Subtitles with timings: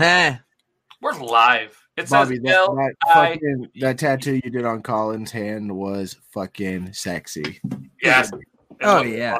[0.00, 0.38] Heh.
[1.02, 1.78] We're live.
[1.98, 3.32] It Bobby, says that, that, I.
[3.34, 7.60] fucking, that tattoo you did on Colin's hand was fucking sexy.
[8.02, 8.30] Yes.
[8.80, 9.36] Oh yeah.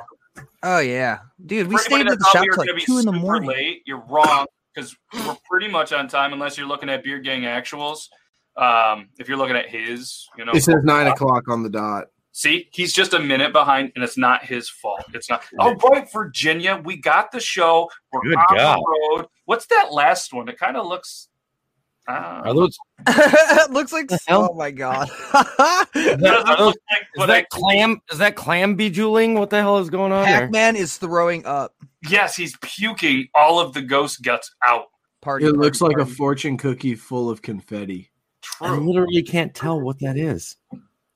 [0.63, 1.69] Oh yeah, dude.
[1.69, 3.49] We For stayed at the that shop we till like two in the morning.
[3.49, 4.45] Late, you're wrong
[4.75, 8.09] because we're pretty much on time unless you're looking at Beard Gang actuals.
[8.59, 12.09] Um, if you're looking at his, you know, It says nine o'clock on the dot.
[12.41, 15.05] See, he's just a minute behind, and it's not his fault.
[15.13, 15.45] It's not.
[15.59, 17.91] All right, Virginia, we got the show.
[18.15, 18.79] We're Good on God.
[18.79, 19.27] the road.
[19.45, 20.49] What's that last one?
[20.49, 21.29] It kind of looks.
[22.09, 25.11] Uh, Are those, it looks like oh my god.
[25.95, 28.01] it doesn't those- like is what I- that clam?
[28.11, 29.35] Is that clam bejeweling?
[29.35, 30.41] What the hell is going on there?
[30.41, 31.75] Pac-Man is throwing up.
[32.09, 34.87] yes, he's puking all of the ghost guts out.
[35.21, 35.45] Party.
[35.45, 38.11] It party, looks like a fortune cookie full of confetti.
[38.63, 40.57] I literally can't tell what that is.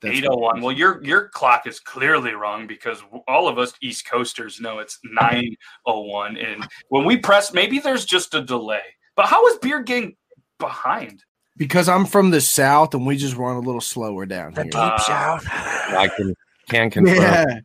[0.05, 0.61] That's Eight oh one.
[0.61, 4.99] Well, your your clock is clearly wrong because all of us East Coasters know it's
[5.03, 5.55] nine
[5.85, 8.81] oh one, and when we press, maybe there's just a delay.
[9.15, 10.15] But how is Beard Gang
[10.59, 11.23] behind?
[11.57, 14.71] because I'm from the south and we just run a little slower down the here.
[14.71, 15.47] deep Uh, south.
[15.49, 16.33] I can
[16.69, 17.15] can confirm.
[17.15, 17.59] Yeah.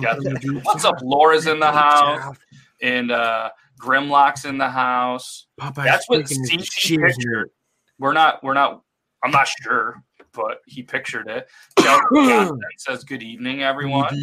[0.00, 0.18] Got
[0.62, 0.96] What's up?
[1.02, 2.36] Laura's in the house,
[2.80, 5.46] and uh, Grimlock's in the house.
[5.60, 7.50] Popeye's That's what freaking CT cheers pictured.
[7.98, 8.42] We're not.
[8.42, 8.82] We're not.
[9.22, 10.02] I'm not sure,
[10.36, 11.48] but he pictured it.
[11.80, 14.14] Johnson says, "Good evening, everyone."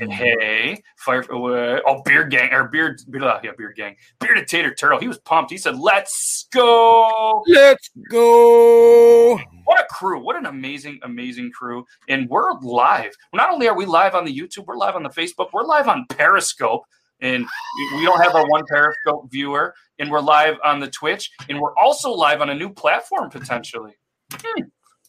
[0.00, 1.22] And hey, fire!
[1.24, 3.00] Uh, oh, beard gang or beard?
[3.20, 3.96] Uh, yeah, beard gang.
[4.20, 5.00] Bearded tater turtle.
[5.00, 5.50] He was pumped.
[5.50, 9.40] He said, "Let's go!" Let's go.
[9.64, 10.22] What a crew!
[10.22, 11.84] What an amazing, amazing crew!
[12.08, 13.12] And we're live.
[13.32, 15.48] Not only are we live on the YouTube, we're live on the Facebook.
[15.52, 16.82] We're live on Periscope,
[17.20, 19.74] and we- we don't have our one Periscope viewer.
[19.98, 23.92] And we're live on the Twitch, and we're also live on a new platform potentially.
[24.32, 24.62] Hmm.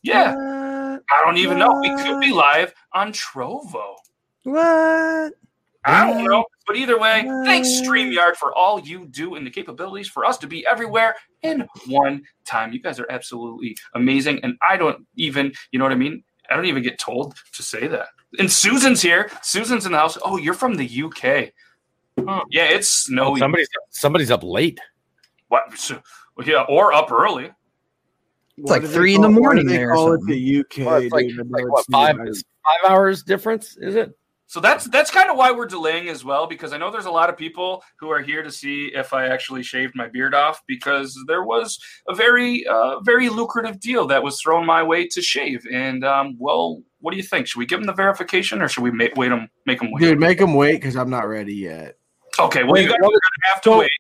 [0.04, 1.80] Yeah, I don't even know.
[1.82, 3.96] We could be live on Trovo.
[4.44, 5.34] What?
[5.86, 6.46] I don't know.
[6.66, 10.48] But either way, thanks StreamYard for all you do and the capabilities for us to
[10.48, 12.72] be everywhere in one time.
[12.72, 14.40] You guys are absolutely amazing.
[14.44, 16.24] And I don't even, you know what I mean?
[16.50, 18.08] I don't even get told to say that.
[18.40, 19.30] And Susan's here.
[19.42, 20.18] Susan's in the house.
[20.24, 21.52] Oh, you're from the UK.
[22.28, 23.40] Oh, yeah, it's oh, snowy.
[23.40, 24.80] Somebody's somebody's up late.
[25.50, 25.78] What?
[25.78, 26.02] So-
[26.46, 27.52] Yeah, or up early.
[28.58, 30.86] It's like three in the morning They there or call it the UK.
[30.86, 33.78] Well, it's like, dude, like what five not- five hours difference?
[33.78, 34.16] Is it?
[34.46, 37.12] So that's that's kind of why we're delaying as well because I know there's a
[37.12, 40.62] lot of people who are here to see if I actually shaved my beard off
[40.68, 45.22] because there was a very uh, very lucrative deal that was thrown my way to
[45.24, 48.68] shave and um, well what do you think should we give them the verification or
[48.68, 51.28] should we make wait them make them wait Dude, make them wait because I'm not
[51.28, 51.98] ready yet.
[52.38, 53.92] okay well Wait, you guys are gonna have to so- wait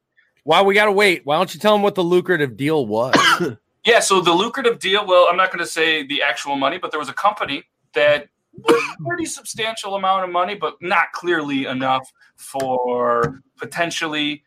[0.44, 1.22] Why we gotta wait?
[1.26, 3.16] Why don't you tell them what the lucrative deal was?
[3.86, 6.92] yeah so the lucrative deal well I'm not going to say the actual money but
[6.92, 7.64] there was a company
[7.94, 14.44] that was a pretty substantial amount of money but not clearly enough for potentially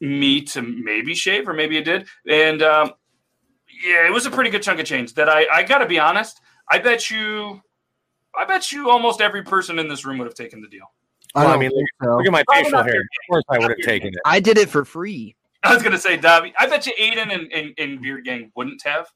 [0.00, 2.92] me to maybe shave or maybe it did and um,
[3.84, 6.40] yeah it was a pretty good chunk of change that i i gotta be honest
[6.70, 7.60] i bet you
[8.38, 10.86] i bet you almost every person in this room would have taken the deal
[11.34, 12.16] Well, I mean, think so.
[12.16, 13.00] Look at my facial hair.
[13.00, 14.20] Of course, I would have taken it.
[14.24, 15.35] I did it for free.
[15.66, 18.82] I was gonna say Dobby, i bet you aiden and, and, and beard gang wouldn't
[18.84, 19.06] have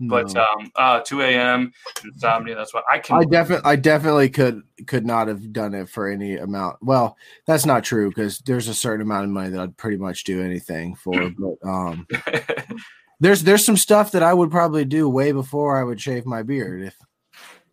[0.00, 0.42] but No.
[0.42, 1.72] um uh 2 a.m
[2.04, 5.88] insomnia that's what i can I definitely, I definitely could could not have done it
[5.88, 6.78] for any amount.
[6.82, 7.16] Well,
[7.46, 10.42] that's not true because there's a certain amount of money that I'd pretty much do
[10.42, 11.14] anything for.
[11.38, 12.06] But um,
[13.20, 16.42] there's there's some stuff that I would probably do way before I would shave my
[16.42, 16.82] beard.
[16.82, 16.96] If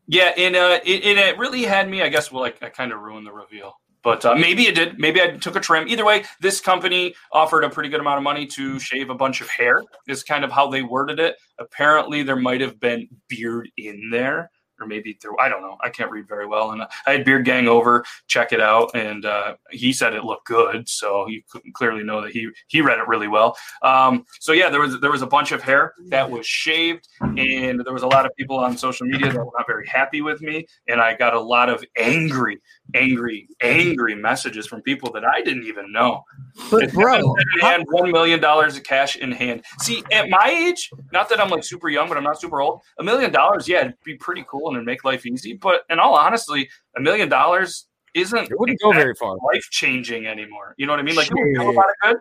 [0.07, 2.01] Yeah, and uh, it, it, it really had me.
[2.01, 3.73] I guess well, like I kind of ruined the reveal,
[4.03, 4.99] but uh, maybe it did.
[4.99, 5.87] Maybe I took a trim.
[5.87, 9.41] Either way, this company offered a pretty good amount of money to shave a bunch
[9.41, 9.83] of hair.
[10.07, 11.37] Is kind of how they worded it.
[11.59, 15.31] Apparently, there might have been beard in there, or maybe there.
[15.39, 15.77] I don't know.
[15.81, 19.25] I can't read very well, and I had Beard Gang over check it out, and
[19.25, 20.89] uh, he said it looked good.
[20.89, 21.41] So you
[21.73, 23.55] clearly know that he he read it really well.
[23.83, 27.81] Um, so yeah, there was there was a bunch of hair that was shaved and
[27.85, 30.41] there was a lot of people on social media that were not very happy with
[30.41, 32.59] me and i got a lot of angry
[32.95, 36.23] angry angry messages from people that i didn't even know
[36.69, 41.29] But bro, and one million dollars of cash in hand see at my age not
[41.29, 43.95] that i'm like super young but i'm not super old a million dollars yeah it'd
[44.03, 47.87] be pretty cool and it'd make life easy but in all honestly a million dollars
[48.13, 49.37] isn't It wouldn't go very far.
[49.53, 51.95] life changing anymore you know what i mean like it would do a lot of
[52.03, 52.17] good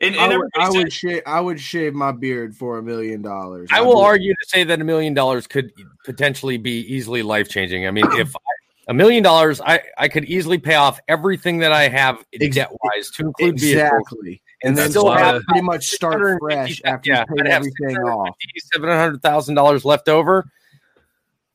[0.00, 2.82] and, and I would, I said- would shave, I would shave my beard for a
[2.82, 3.68] million dollars.
[3.72, 5.70] I I'd will be- argue to say that a million dollars could
[6.04, 7.86] potentially be easily life changing.
[7.86, 8.40] I mean, if I,
[8.88, 12.70] a million dollars, I I could easily pay off everything that I have Ex- debt
[12.82, 14.00] wise to include vehicles.
[14.00, 18.36] exactly, and then still have pretty much start fresh after yeah, you have everything off.
[18.72, 20.46] seven hundred thousand dollars left over.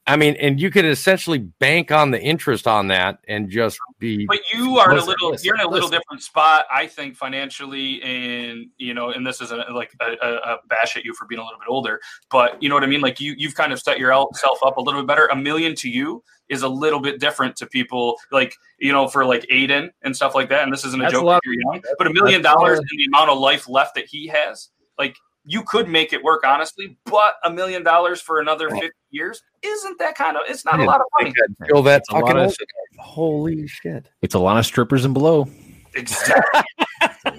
[0.09, 4.25] I mean, and you could essentially bank on the interest on that and just be.
[4.25, 5.99] But you are in a little, listen, you're in a little listen.
[5.99, 10.57] different spot, I think, financially, and you know, and this isn't like a, a, a
[10.67, 12.01] bash at you for being a little bit older,
[12.31, 13.01] but you know what I mean.
[13.01, 15.27] Like you, you've kind of set yourself up a little bit better.
[15.27, 19.25] A million to you is a little bit different to people, like you know, for
[19.25, 20.63] like Aiden and stuff like that.
[20.63, 22.87] And this isn't a That's joke if you're young, but a million a dollars and
[22.89, 25.15] the amount of life left that he has, like
[25.45, 26.97] you could make it work honestly.
[27.05, 30.43] But a million dollars for another fifty years isn't that kind of?
[30.47, 31.33] It's not a lot of money.
[31.67, 32.55] Feel that It's a lot fucking of-
[32.97, 34.09] Holy shit!
[34.21, 35.47] It's a lot of strippers and below.
[35.95, 36.61] Exactly.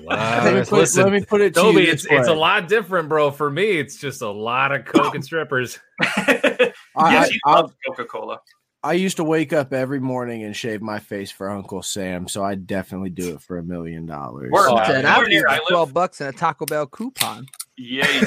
[0.06, 2.68] let, me put, listen, let me put it to Toby, you it's it's a lot
[2.68, 3.30] different, bro.
[3.30, 5.78] For me, it's just a lot of coke and strippers.
[6.02, 8.40] I, yes, he I, loves Coca Cola.
[8.82, 12.42] I used to wake up every morning and shave my face for Uncle Sam, so
[12.42, 14.50] I'd definitely do it for a million dollars.
[14.50, 14.68] Word.
[14.70, 15.68] He Oh, said, "I'll Near give I you live.
[15.68, 17.46] twelve bucks and a Taco Bell coupon."
[17.76, 18.08] Yeah.
[18.10, 18.26] You.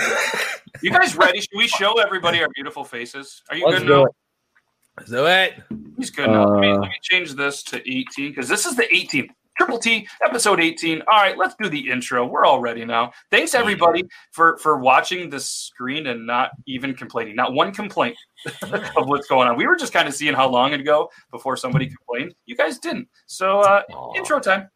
[0.82, 1.40] You guys ready?
[1.40, 3.42] Should we show everybody our beautiful faces?
[3.50, 4.04] Are you Let's good do now?
[4.06, 5.08] it.
[5.08, 5.54] So it.
[5.98, 6.48] He's good now.
[6.50, 9.30] Let, me, Uh, let me change this to 18 because this is the 18th.
[9.58, 11.02] Triple T, episode 18.
[11.02, 12.26] All right, let's do the intro.
[12.26, 13.12] We're all ready now.
[13.32, 17.36] Thanks everybody for for watching the screen and not even complaining.
[17.36, 18.18] Not one complaint
[18.64, 19.58] of what's going on.
[19.58, 22.34] We were just kind of seeing how long it'd go before somebody complained.
[22.46, 23.08] You guys didn't.
[23.26, 23.84] So uh
[24.16, 24.70] intro time.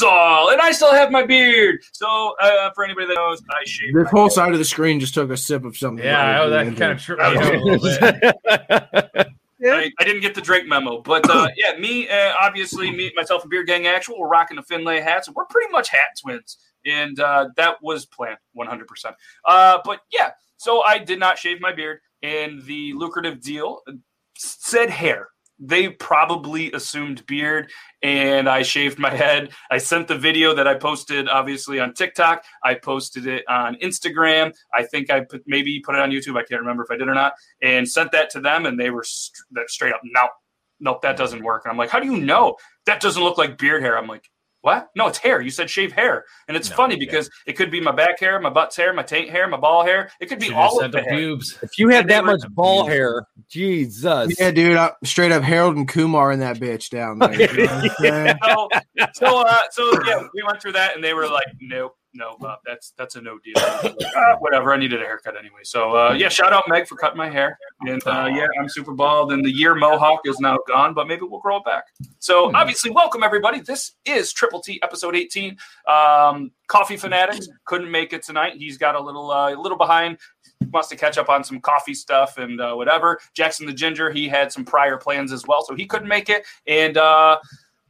[0.00, 1.80] Look at us all, and I still have my beard.
[1.92, 3.94] So, uh, for anybody that knows, I shave.
[3.94, 4.32] This my whole head.
[4.32, 6.04] side of the screen just took a sip of something.
[6.04, 7.84] Yeah, oh, that kind of tripped me out a little
[9.20, 9.28] bit.
[9.60, 13.42] I, I didn't get the Drake memo, but uh, yeah, me, uh, obviously, me, myself,
[13.42, 16.58] and Beard Gang Actual, we're rocking the Finlay hats, and we're pretty much hat twins,
[16.86, 18.84] and uh, that was planned 100%.
[19.44, 23.80] Uh, but yeah, so I did not shave my beard, and the lucrative deal
[24.36, 25.28] said hair.
[25.60, 27.70] They probably assumed beard,
[28.02, 29.50] and I shaved my head.
[29.70, 32.44] I sent the video that I posted, obviously, on TikTok.
[32.62, 34.54] I posted it on Instagram.
[34.72, 36.36] I think I put maybe put it on YouTube.
[36.36, 37.32] I can't remember if I did or not
[37.62, 40.28] and sent that to them, and they were st- straight up, no,
[40.80, 41.64] nope, that doesn't work.
[41.64, 42.56] And I'm like, how do you know
[42.86, 43.98] that doesn't look like beard hair?
[43.98, 44.24] I'm like,
[44.68, 44.88] what?
[44.94, 45.40] No, it's hair.
[45.40, 47.00] You said shave hair, and it's No, funny yeah.
[47.00, 49.82] because it could be my back hair, my butt's hair, my taint hair, my ball
[49.84, 50.10] hair.
[50.20, 51.18] It could be Should've all of sent the them hair.
[51.18, 51.58] pubes.
[51.62, 54.38] If you had that much ball hair, Jesus.
[54.38, 57.32] Yeah, dude, I, straight up Harold and Kumar in that bitch down there.
[57.32, 58.36] You know what I'm saying?
[58.44, 58.68] so,
[59.14, 62.56] so, uh, so yeah, we went through that, and they were like, "Nope, no, uh,
[62.66, 65.60] that's that's a no deal." Like, "Ah, whatever, I needed a haircut anyway.
[65.62, 68.92] So, uh, yeah, shout out Meg for cutting my hair, and uh, yeah, I'm super
[68.92, 71.84] bald, and the year mohawk is now gone, but maybe we'll grow it back.
[72.18, 73.60] So, obviously, welcome everybody.
[73.60, 75.56] This is Triple T episode 18.
[75.88, 78.52] Um, Coffee fanatics couldn't make it tonight.
[78.58, 80.18] He's got a little uh, a little behind.
[80.70, 83.18] Wants to catch up on some coffee stuff and uh, whatever.
[83.34, 86.44] Jackson the Ginger, he had some prior plans as well, so he couldn't make it.
[86.66, 87.38] And uh,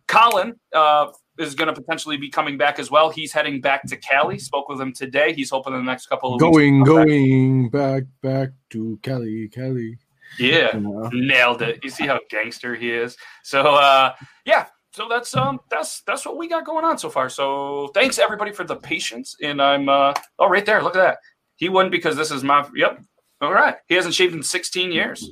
[0.06, 1.08] Colin uh,
[1.38, 3.10] is going to potentially be coming back as well.
[3.10, 4.38] He's heading back to Cali.
[4.38, 5.32] Spoke with him today.
[5.32, 6.88] He's hoping in the next couple of going, weeks.
[6.88, 9.98] going back, back to Cali, Cali.
[10.38, 10.78] Yeah,
[11.12, 11.80] nailed it.
[11.82, 13.16] You see how gangster he is.
[13.42, 14.14] So uh,
[14.44, 14.66] yeah.
[14.92, 17.28] So that's um that's that's what we got going on so far.
[17.28, 19.36] So thanks everybody for the patience.
[19.42, 20.82] And I'm uh oh right there.
[20.82, 21.18] Look at that.
[21.56, 23.00] He wouldn't because this is my yep.
[23.40, 23.76] All right.
[23.86, 25.30] He hasn't shaved in 16 years.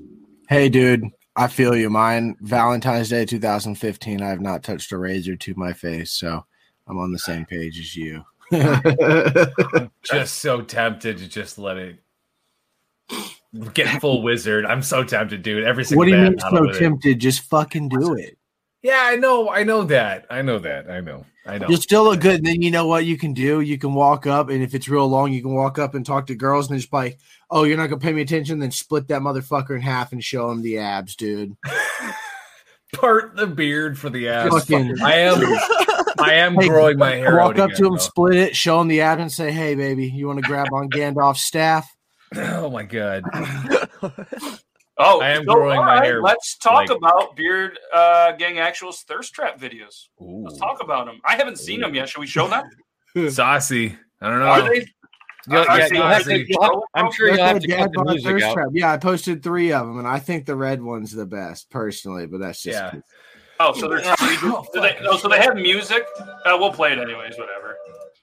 [0.49, 1.91] Hey, dude, I feel you.
[1.91, 6.45] Mine, Valentine's Day 2015, I have not touched a razor to my face, so
[6.87, 8.25] I'm on the same page as you.
[10.03, 11.99] Just so tempted to just let it
[13.75, 14.67] get full wizard.
[14.67, 15.65] I'm so tempted, dude.
[15.65, 16.79] Every single what do you mean I'm so with it.
[16.79, 17.19] tempted?
[17.19, 18.39] Just fucking do it.
[18.83, 19.49] Yeah, I know.
[19.51, 20.27] I know that.
[20.31, 20.89] I know that.
[20.91, 21.25] I know.
[21.45, 21.69] I know.
[21.69, 22.37] You'll still look good.
[22.39, 23.61] And then you know what you can do?
[23.61, 26.27] You can walk up, and if it's real long, you can walk up and talk
[26.27, 27.19] to girls and just be like,
[27.51, 28.59] oh, you're not going to pay me attention?
[28.59, 31.57] Then split that motherfucker in half and show him the abs, dude.
[32.95, 34.55] part the beard for the abs.
[34.55, 35.41] Fucking- I am.
[36.19, 37.37] I am Hey, growing my hair.
[37.37, 37.99] Walk out up again, to him, though.
[37.99, 40.89] split it, show him the abs, and say, hey, baby, you want to grab on
[40.91, 41.89] Gandalf's staff?
[42.37, 43.23] Oh my god.
[44.99, 48.33] Oh, I am so, growing all my right, hair, Let's talk like- about Beard uh,
[48.33, 50.07] Gang Actual's thirst trap videos.
[50.23, 50.45] Ooh.
[50.45, 51.21] Let's talk about them.
[51.25, 52.09] I haven't seen them yet.
[52.09, 52.65] Should we show them?
[53.31, 53.97] Saucy.
[54.21, 54.47] I don't know.
[54.47, 54.87] Are they?
[55.49, 58.43] You'll- yeah, you'll have to, you'll, I'm sure you'll have what to cut the music
[58.43, 58.55] out.
[58.55, 58.69] Trap.
[58.73, 62.27] Yeah, I posted three of them, and I think the red one's the best personally.
[62.27, 63.01] But that's just Yeah.
[63.61, 64.37] Oh, so there's three.
[64.39, 66.05] do they, oh, so they have music.
[66.21, 67.39] Uh, we'll play it anyways.
[67.39, 67.77] Whatever.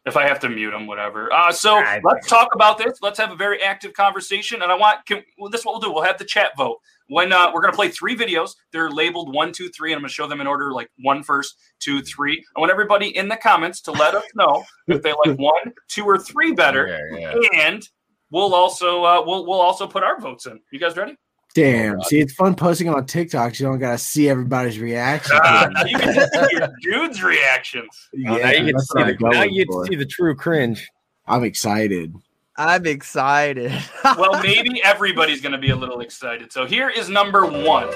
[0.06, 1.32] If I have to mute them, whatever.
[1.32, 3.00] Uh, so I- let's talk about this.
[3.02, 4.62] Let's have a very active conversation.
[4.62, 5.94] And I want can, well, this is what we'll do.
[5.94, 6.80] We'll have the chat vote.
[7.08, 10.10] When uh, we're gonna play three videos, they're labeled one, two, three, and I'm gonna
[10.10, 12.44] show them in order like one first, two, three.
[12.56, 16.04] I want everybody in the comments to let us know if they like one, two,
[16.06, 17.08] or three better.
[17.18, 17.62] Yeah, yeah.
[17.62, 17.88] And
[18.30, 20.60] we'll also uh, we'll we'll also put our votes in.
[20.72, 21.16] You guys ready?
[21.54, 22.02] Damn.
[22.04, 23.60] See, it's fun posting on TikTok.
[23.60, 25.40] You don't gotta see everybody's reaction.
[25.44, 28.10] Uh, you can just see your dudes' reactions.
[28.28, 30.90] Oh, now you get to see the, now you get to see the true cringe.
[31.28, 32.14] I'm excited.
[32.58, 33.72] I'm excited.
[34.18, 36.52] Well, maybe everybody's going to be a little excited.
[36.52, 37.88] So here is number one.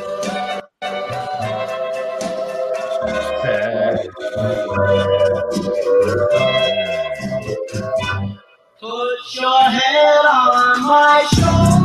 [8.80, 11.77] Put your head on my shoulder.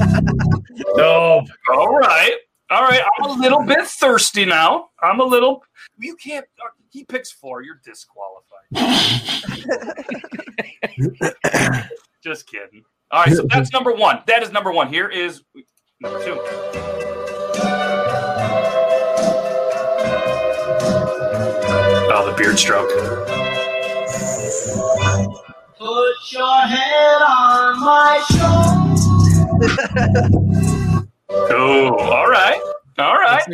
[0.96, 1.44] Nope.
[1.70, 2.36] All right.
[2.70, 3.00] All right.
[3.18, 4.88] I'm a little bit thirsty now.
[5.02, 5.62] I'm a little.
[5.98, 6.44] You can't.
[6.62, 7.62] uh, He picks four.
[7.62, 8.66] You're disqualified.
[12.22, 12.84] Just kidding.
[13.10, 13.34] All right.
[13.34, 14.20] So that's number one.
[14.26, 14.88] That is number one.
[14.88, 15.42] Here is
[16.00, 16.40] number two.
[22.12, 22.88] Oh, the beard stroke.
[25.78, 28.79] Put your head on my shoulder.
[31.52, 32.59] Oh, all right.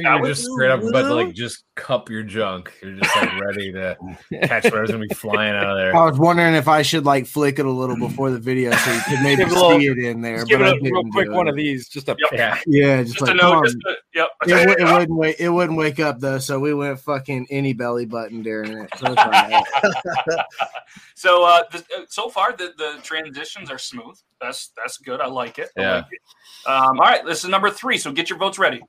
[0.04, 0.12] All right.
[0.12, 2.72] That's when That You're was- just straight up about to like just cup your junk.
[2.82, 3.96] You're just like ready to
[4.42, 5.94] catch whatever's gonna be flying out of there.
[5.96, 8.92] I was wondering if I should like flick it a little before the video so
[8.92, 10.36] you could maybe Give it a little- see it in there.
[10.38, 11.50] Just give but it I a real didn't quick one it.
[11.50, 11.88] of these.
[11.88, 12.30] Just a Yep.
[12.32, 12.58] Yeah.
[12.66, 13.64] Yeah, just, Just like a note.
[13.64, 14.28] Just a, yep.
[14.46, 15.36] It, w- it wouldn't wake.
[15.38, 18.90] It wouldn't wake up though, so we went fucking any belly button during it.
[18.98, 19.64] So it's all right.
[21.14, 24.16] So uh, the, uh, so far the, the transitions are smooth.
[24.40, 25.20] That's that's good.
[25.20, 25.70] I like it.
[25.76, 25.94] I Yeah.
[25.96, 26.20] like it.
[26.70, 27.96] Um, all right, this is number three.
[27.96, 28.82] So get your votes ready.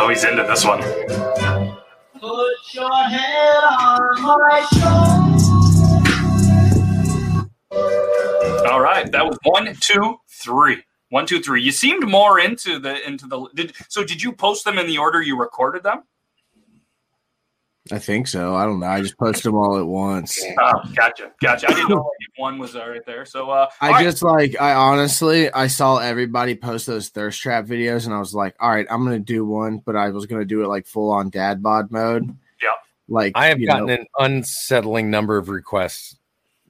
[0.00, 0.80] Oh, he's into this one.
[2.20, 5.38] Put your head on my shoulder.
[8.70, 10.84] All right, that was one, two, three.
[11.10, 11.62] One, two, three.
[11.62, 13.48] You seemed more into the into the.
[13.54, 16.04] Did, so did you post them in the order you recorded them?
[17.92, 18.54] I think so.
[18.54, 18.86] I don't know.
[18.86, 20.42] I just posted them all at once.
[20.60, 21.66] Oh, gotcha, gotcha.
[21.70, 23.24] I didn't know if one was right there.
[23.24, 24.02] So uh, I all right.
[24.02, 28.34] just like I honestly I saw everybody post those thirst trap videos and I was
[28.34, 31.10] like, all right, I'm gonna do one, but I was gonna do it like full
[31.10, 32.28] on dad bod mode.
[32.62, 32.68] Yeah.
[33.08, 36.16] Like I have gotten know, an unsettling number of requests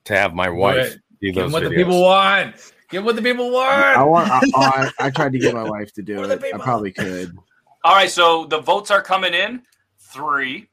[0.05, 0.99] to have my wife it.
[1.21, 2.73] do Give those them what the people want.
[2.91, 4.31] Give what the people I want.
[4.31, 4.55] want.
[4.57, 6.43] I, I, I tried to get my wife to do What it.
[6.55, 7.37] I probably could.
[7.85, 8.11] all right.
[8.11, 9.63] So the votes are coming in.
[10.11, 10.69] Three,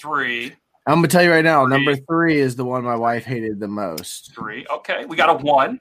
[0.00, 0.52] three,
[0.86, 1.66] I'm gonna tell you right now.
[1.66, 4.34] Number three is the one my wife hated the most.
[4.34, 4.66] three.
[4.70, 5.80] Okay, we got a one,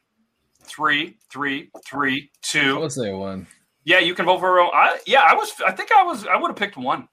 [0.64, 2.80] three, three, three, two.
[2.80, 3.48] Let's say one.
[3.84, 4.60] Yeah, you can vote for.
[4.60, 5.54] I, yeah, I was.
[5.66, 6.26] I think I was.
[6.26, 7.08] I would have picked one.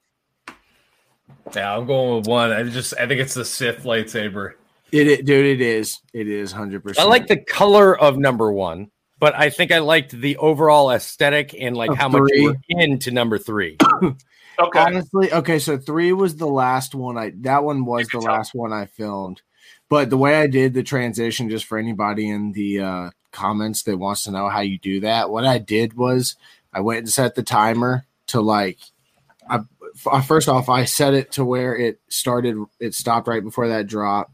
[1.54, 2.50] Yeah, I'm going with one.
[2.50, 4.52] I just I think it's the Sith lightsaber.
[4.90, 5.44] It, it dude.
[5.44, 6.00] It is.
[6.14, 7.06] It is hundred percent.
[7.06, 11.54] I like the color of number one, but I think I liked the overall aesthetic
[11.58, 12.76] and like Of how much you three.
[12.76, 13.76] were into number three.
[14.66, 14.78] Okay.
[14.78, 18.32] Honestly, okay, so three was the last one I that one was the tell.
[18.32, 19.42] last one I filmed.
[19.88, 23.98] But the way I did the transition, just for anybody in the uh, comments that
[23.98, 26.36] wants to know how you do that, what I did was
[26.72, 28.78] I went and set the timer to like.
[29.48, 29.60] I,
[30.22, 32.56] first off, I set it to where it started.
[32.80, 34.32] It stopped right before that drop,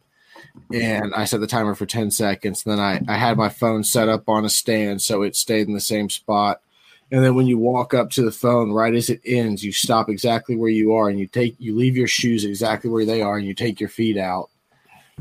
[0.72, 2.62] and I set the timer for ten seconds.
[2.62, 5.74] Then I I had my phone set up on a stand so it stayed in
[5.74, 6.60] the same spot.
[7.10, 10.08] And then when you walk up to the phone, right as it ends, you stop
[10.10, 13.38] exactly where you are and you take you leave your shoes exactly where they are
[13.38, 14.50] and you take your feet out.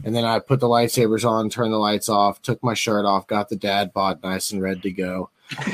[0.04, 3.26] And then I put the lightsabers on, turned the lights off, took my shirt off,
[3.26, 5.30] got the dad bod nice and ready to go.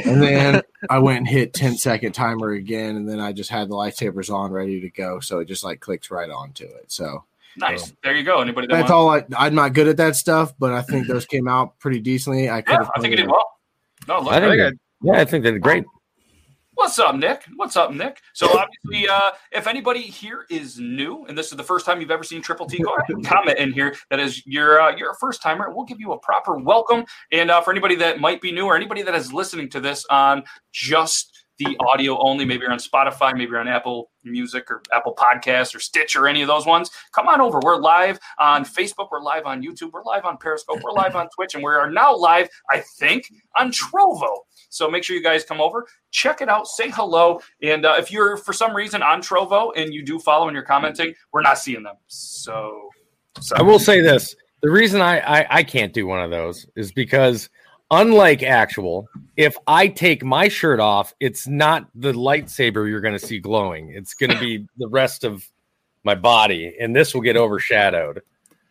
[0.05, 3.67] And then I went and hit 10 second timer again, and then I just had
[3.67, 5.19] the lightsabers on ready to go.
[5.19, 6.85] So it just like clicks right onto it.
[6.91, 7.25] So
[7.57, 7.89] Nice.
[7.89, 8.41] Um, there you go.
[8.41, 11.07] Anybody that that's wants- all I I'm not good at that stuff, but I think
[11.07, 12.49] those came out pretty decently.
[12.49, 13.51] I could Yeah, I think you did well.
[14.07, 14.33] No, look.
[14.33, 14.73] I think great.
[15.01, 15.85] Yeah, I think they did great.
[16.83, 17.45] What's up, Nick?
[17.55, 18.19] What's up, Nick?
[18.33, 22.11] So obviously, uh, if anybody here is new and this is the first time you've
[22.11, 23.95] ever seen Triple T, go ahead and comment in here.
[24.09, 25.71] That is your uh, you're a first timer.
[25.73, 27.05] We'll give you a proper welcome.
[27.31, 30.05] And uh, for anybody that might be new or anybody that is listening to this
[30.09, 34.81] on just the audio only, maybe you're on Spotify, maybe you're on Apple Music or
[34.91, 37.59] Apple Podcasts or Stitch or any of those ones, come on over.
[37.63, 41.29] We're live on Facebook, we're live on YouTube, we're live on Periscope, we're live on
[41.29, 44.37] Twitch, and we are now live, I think, on Trovo.
[44.69, 47.39] So make sure you guys come over, check it out, say hello.
[47.61, 50.63] And uh, if you're for some reason on Trovo and you do follow and you're
[50.63, 51.95] commenting, we're not seeing them.
[52.07, 52.89] So,
[53.39, 56.65] so I will say this: the reason I, I I can't do one of those
[56.75, 57.51] is because,
[57.91, 63.25] unlike actual, if I take my shirt off, it's not the lightsaber you're going to
[63.25, 63.89] see glowing.
[63.89, 65.47] It's going to be the rest of
[66.03, 68.21] my body, and this will get overshadowed.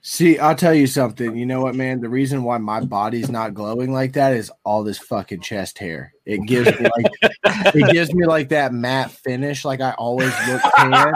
[0.04, 1.36] See, I'll tell you something.
[1.36, 2.00] You know what, man?
[2.00, 6.12] The reason why my body's not glowing like that is all this fucking chest hair.
[6.26, 7.12] It gives me like
[7.74, 9.64] it gives me like that matte finish.
[9.64, 11.14] Like I always look tan.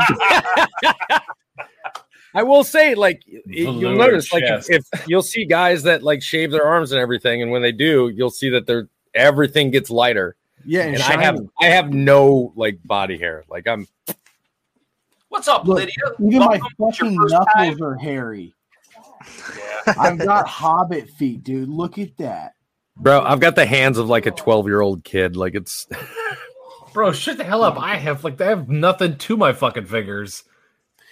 [2.37, 6.03] I will say, like y- you'll Velour notice, like if, if you'll see guys that
[6.03, 9.71] like shave their arms and everything, and when they do, you'll see that they're everything
[9.71, 10.37] gets lighter.
[10.65, 11.39] Yeah, and, And I have.
[11.61, 13.45] I have no like body hair.
[13.49, 13.87] Like I'm
[15.29, 15.95] What's up, Look, Lydia?
[16.21, 16.87] even my Welcome.
[16.89, 17.83] It's fucking knuckles time.
[17.83, 18.53] are hairy.
[19.87, 19.95] Yeah.
[19.99, 21.69] I've got hobbit feet, dude.
[21.69, 22.55] Look at that.
[22.97, 23.21] bro.
[23.23, 25.37] I've got the hands of like a twelve year old kid.
[25.37, 25.87] Like it's
[26.93, 27.79] Bro, shut the hell up.
[27.79, 30.45] I have like I have nothing to my fucking fingers.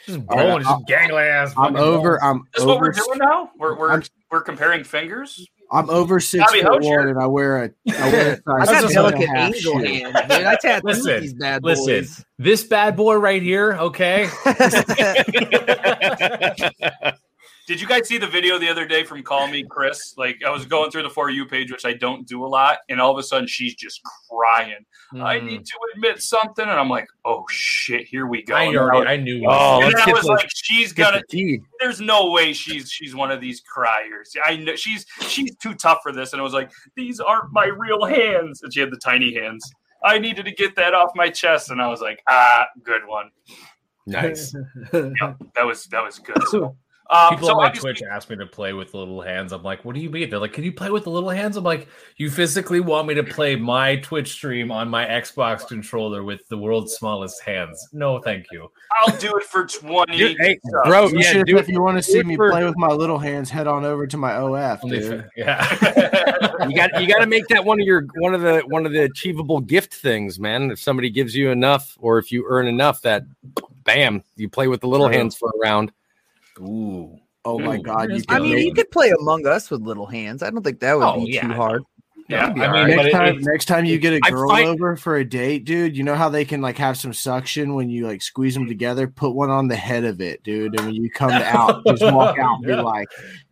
[0.07, 1.55] Just All right, bone, just gangly ass.
[1.57, 2.19] I'm over.
[2.19, 2.21] bones.
[2.23, 3.51] I'm Is this what we're doing now?
[3.59, 5.47] We're we're, I'm- we're comparing fingers.
[5.73, 7.71] I'm over six Bobby, foot one, and I wear a.
[7.99, 9.85] I wear a I size got just two and a delicate angel shoe.
[9.85, 10.33] hands, dude.
[10.33, 12.25] I tattooed Listen, these bad listen.
[12.39, 14.29] This bad boy right here, okay?
[17.67, 20.15] Did you guys see the video the other day from Call Me Chris?
[20.19, 22.79] Like I was going through the for you page, which I don't do a lot,
[22.91, 24.85] and all of a sudden she's just crying.
[25.15, 25.45] I Mm.
[25.45, 28.55] need to admit something, and I'm like, oh shit, here we go.
[28.55, 29.47] I And already, I, I knew.
[29.49, 31.23] Oh, and I was the- like, she's gonna.
[31.31, 31.59] the.
[31.81, 34.35] There's no way she's she's one of these criers.
[34.45, 36.33] I know she's she's too tough for this.
[36.35, 38.63] And I was like, these aren't my real hands.
[38.63, 39.65] And she had the tiny hands.
[40.05, 43.31] I needed to get that off my chest, and I was like, ah, good one.
[44.07, 44.55] Nice.
[44.93, 46.37] Yeah, that was that was good.
[46.49, 46.77] So,
[47.11, 49.53] um, People so on my Twitch ask me to play with little hands.
[49.53, 50.31] I'm like, what do you mean?
[50.31, 51.57] They're like, can you play with the little hands?
[51.57, 56.25] I'm like, you physically want me to play my Twitch stream on my Xbox controller
[56.25, 57.89] with the world's smallest hands?
[57.93, 58.71] No, thank you.
[58.99, 60.17] I'll do it for twenty.
[60.17, 61.73] Dude, hey, bro, You yeah, should- do if it.
[61.73, 64.17] you want to see me for- play with my little hands, head on over to
[64.17, 65.29] my OF, dude.
[65.37, 65.63] yeah.
[66.69, 68.93] You got you got to make that one of your one of the one of
[68.93, 70.71] the achievable gift things, man.
[70.71, 73.25] If somebody gives you enough, or if you earn enough, that
[73.85, 75.93] bam, you play with the little hands for a round.
[76.61, 77.19] Ooh.
[77.47, 80.43] Oh my Ooh, god, you I mean, you could play Among Us with little hands.
[80.43, 81.47] I don't think that would Oh, be yeah.
[81.47, 81.83] too hard.
[82.31, 84.49] yeah, I mean, all but next it- time, it's- next time you get a girl
[84.49, 87.75] find- over for a date, dude, you know how they can like have some suction
[87.75, 89.07] when you like squeeze them together.
[89.09, 92.39] Put one on the head of it, dude, and when you come out, just walk
[92.39, 93.09] out, and be like,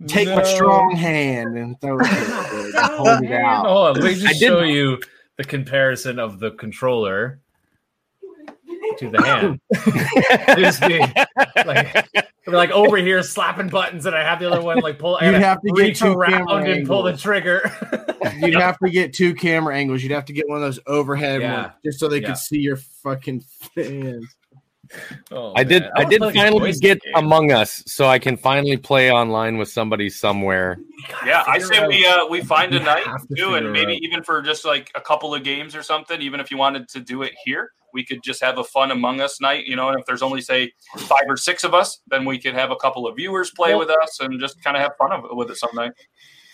[0.06, 4.04] "Take my strong hand and throw it, dude, and hold it out." Hold on, let
[4.04, 4.98] me I just did- show you
[5.36, 7.40] the comparison of the controller
[8.98, 9.60] to the hand.
[10.58, 10.98] Just be
[11.64, 12.06] like,
[12.46, 15.16] we're like over here slapping buttons, and I have the other one like pull.
[15.20, 17.70] I You'd gotta have to get reach two around camera and pull the trigger.
[18.38, 20.02] You'd have to get two camera angles.
[20.02, 21.62] You'd have to get one of those overhead Yeah.
[21.62, 22.28] ones just so they Yeah.
[22.28, 23.44] could see your fucking
[23.76, 24.26] hands.
[25.30, 25.90] Oh, I did man.
[25.96, 27.12] I did finally get game.
[27.14, 30.76] Among Us, so I can finally play online with somebody somewhere.
[31.24, 31.44] yeah.
[31.46, 34.22] I Figure say out- we uh we find a night too, and maybe out- even
[34.22, 36.20] for just like a couple of games or something.
[36.20, 39.20] Even if you wanted to do it here, we could just have a fun Among
[39.20, 39.66] Us night.
[39.66, 42.54] You know, and if there's only say five or six of us, then we could
[42.54, 45.10] have a couple of viewers play Well- with us and just kind of have fun
[45.36, 45.92] with it some night.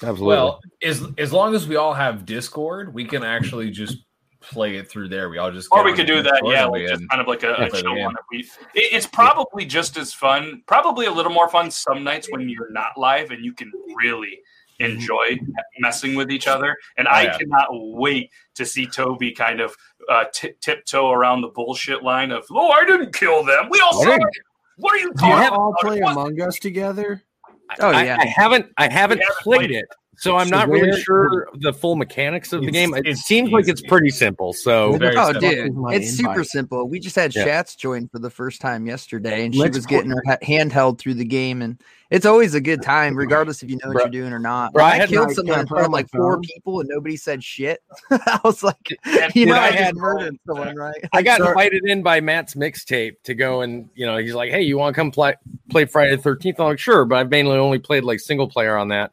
[0.00, 0.26] Absolutely.
[0.28, 3.96] Well, as as long as we all have Discord, we can actually just
[4.40, 5.28] play it through there.
[5.28, 7.26] We all just Or we could do that, Discord yeah, and like just kind of
[7.26, 8.04] like a, a play the chill game.
[8.04, 8.14] one.
[8.14, 12.28] If we, it, it's probably just as fun, probably a little more fun some nights
[12.30, 14.38] when you're not live and you can really
[14.78, 15.38] enjoy
[15.80, 16.76] messing with each other.
[16.96, 17.38] And Oh, I yeah.
[17.38, 19.74] cannot wait to see Toby kind of
[20.08, 23.68] uh, t- tiptoe around the bullshit line of, "Oh, I didn't kill them.
[23.70, 24.22] We all I saw it.
[24.76, 25.80] What are you Do you talking all about?
[25.80, 27.22] play What- Among Us together?
[27.80, 28.16] Oh I, yeah.
[28.18, 29.86] I haven't I haven't haven't played played it,
[30.18, 32.94] so I'm not really where- sure the full mechanics of the It's- game.
[32.94, 33.88] It it's seems like it's easy.
[33.88, 34.52] pretty simple.
[34.52, 35.50] So Where Very Oh, simple.
[35.50, 36.88] dude, it's super simple.
[36.88, 37.46] We just had Yeah.
[37.46, 40.36] Shats join for the first time yesterday, and she Let's was qu- getting her ha-
[40.42, 41.78] handheld through the game, and
[42.10, 44.72] it's always a good time, regardless if you know what Bro- you're doing or not.
[44.72, 46.42] bro, I I, killed my- someone can I in front of like four phone?
[46.42, 47.80] people, and nobody said shit.
[48.10, 50.96] I was like, And you know, I, I had had- murdered someone, right?
[51.12, 54.50] I got Sir- invited in by Matt's mixtape to go and you know he's like,
[54.50, 55.34] hey, you want to come play
[55.70, 56.58] play Friday the Thirteenth?
[56.60, 59.12] I'm like, sure, but I've mainly only played like single player on that.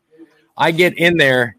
[0.57, 1.55] I get in there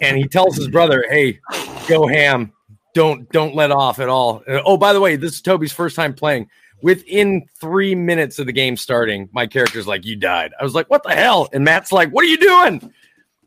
[0.00, 1.40] and he tells his brother, hey,
[1.88, 2.52] go ham,
[2.94, 4.42] don't don't let off at all.
[4.48, 6.48] Uh, oh, by the way, this is Toby's first time playing.
[6.82, 10.90] Within three minutes of the game starting, my character's like, "You died." I was like,
[10.90, 12.92] "What the hell?" And Matt's like, "What are you doing?"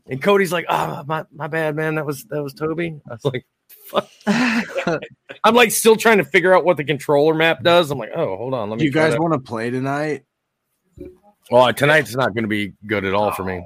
[0.08, 1.96] And Cody's like, "Oh, my, my bad, man.
[1.96, 3.46] That was that was Toby." I was like,
[3.90, 4.08] "Fuck."
[5.44, 7.90] I'm like still trying to figure out what the controller map does.
[7.90, 10.24] I'm like, "Oh, hold on, let Do me." you guys want to play tonight?
[11.50, 13.64] Well, tonight's not going to be good at all for me.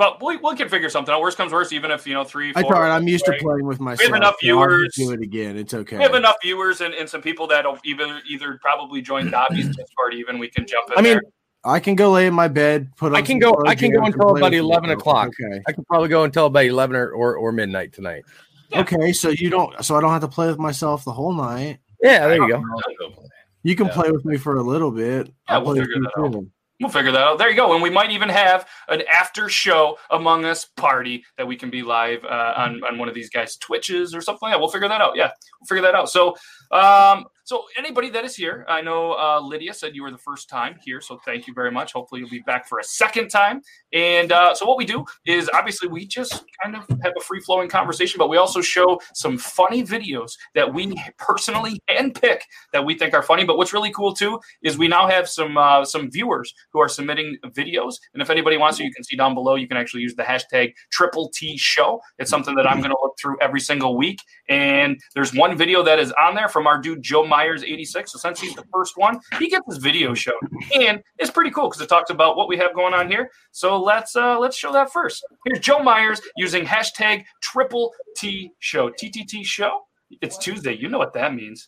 [0.00, 1.20] But we, we can figure something out.
[1.20, 2.72] Worst comes worst, even if, you know, three, I four.
[2.72, 2.88] tried.
[2.88, 4.08] I'm used to playing with myself.
[4.16, 4.96] enough so I'll just viewers.
[4.96, 5.58] Do it again.
[5.58, 5.98] It's okay.
[5.98, 10.14] We have enough viewers and, and some people that'll even either probably join Dobby's Discord.
[10.14, 11.22] Even we can jump in I mean, there.
[11.64, 12.88] I can go lay in my bed.
[12.96, 13.12] Put.
[13.12, 14.60] I can go- I can go until about with you.
[14.60, 15.28] 11 o'clock.
[15.38, 15.60] Okay.
[15.68, 18.22] I could probably go until about eleven or, or, or midnight tonight.
[18.70, 18.80] Yeah.
[18.80, 21.78] Okay, so you don't, so I don't have to play with myself the whole night.
[22.02, 22.56] Yeah, there you go.
[22.56, 23.26] I'll go play.
[23.64, 23.92] You can Yeah.
[23.92, 25.26] play with me for a little bit.
[25.26, 26.32] Yeah, I'll we'll play with you that out.
[26.32, 26.50] too.
[26.80, 27.38] We'll figure that out.
[27.38, 27.74] There you go.
[27.74, 31.82] And we might even have an after show Among Us party that we can be
[31.82, 34.60] live uh, on, on one of these guys' Twitches or something like that.
[34.60, 35.14] We'll figure that out.
[35.14, 36.08] Yeah, we'll figure that out.
[36.08, 36.36] So,
[36.70, 40.48] um, so anybody that is here, I know uh, Lydia said you were the first
[40.48, 41.92] time here, so thank you very much.
[41.92, 43.60] Hopefully, you'll be back for a second time.
[43.92, 47.40] And uh, so, what we do is obviously we just kind of have a free
[47.40, 52.96] flowing conversation, but we also show some funny videos that we personally handpick that we
[52.96, 53.44] think are funny.
[53.44, 56.88] But what's really cool too is we now have some uh, some viewers who are
[56.88, 59.56] submitting videos, and if anybody wants to, you can see down below.
[59.56, 62.00] You can actually use the hashtag Triple T Show.
[62.20, 65.82] It's something that I'm going to look through every single week, and there's one video
[65.82, 68.12] that is on there from our dude Joe Myers 86.
[68.12, 70.32] So since he's the first one, he gets his video show,
[70.74, 73.30] and it's pretty cool because it talks about what we have going on here.
[73.52, 75.24] So let's uh, let's show that first.
[75.46, 78.90] Here's Joe Myers using hashtag Triple T Show.
[78.90, 79.82] TTT Show.
[80.20, 80.76] It's Tuesday.
[80.76, 81.66] You know what that means.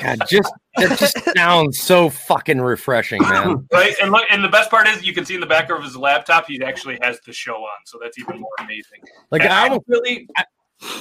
[0.00, 3.66] God, just that just sounds so fucking refreshing, man.
[3.72, 5.82] Right, and look, and the best part is you can see in the back of
[5.82, 9.00] his laptop he actually has the show on, so that's even more amazing.
[9.30, 10.28] Like And I I don't really,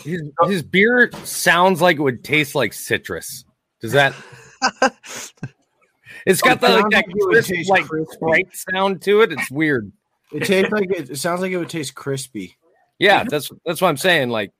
[0.04, 3.46] his, his beer sounds like it would taste like citrus.
[3.82, 4.14] Does that?
[6.28, 8.18] It's got the, like that like it crisp, like crispy.
[8.20, 9.32] bright sound to it.
[9.32, 9.90] It's weird.
[10.34, 12.58] It tastes like it, it sounds like it would taste crispy.
[13.00, 14.30] Yeah, that's that's what I'm saying.
[14.30, 14.52] Like,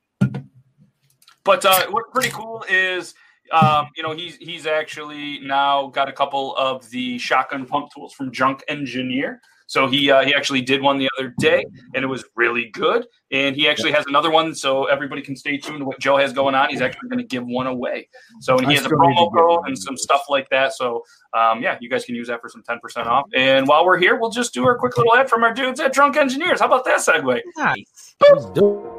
[1.44, 3.14] but uh, what's pretty cool is.
[3.52, 8.14] Um, you know, he's he's actually now got a couple of the shotgun pump tools
[8.14, 9.40] from Drunk Engineer.
[9.68, 11.62] So he uh, he actually did one the other day,
[11.94, 13.06] and it was really good.
[13.30, 16.32] And he actually has another one, so everybody can stay tuned to what Joe has
[16.32, 16.70] going on.
[16.70, 18.08] He's actually going to give one away.
[18.40, 20.48] So and he I has a still need to promo code and some stuff like
[20.48, 20.72] that.
[20.72, 23.26] So um, yeah, you guys can use that for some ten percent off.
[23.34, 25.92] And while we're here, we'll just do our quick little ad from our dudes at
[25.92, 26.60] Drunk Engineers.
[26.60, 27.42] How about that segue?
[27.58, 28.16] Nice.
[28.24, 28.97] oh,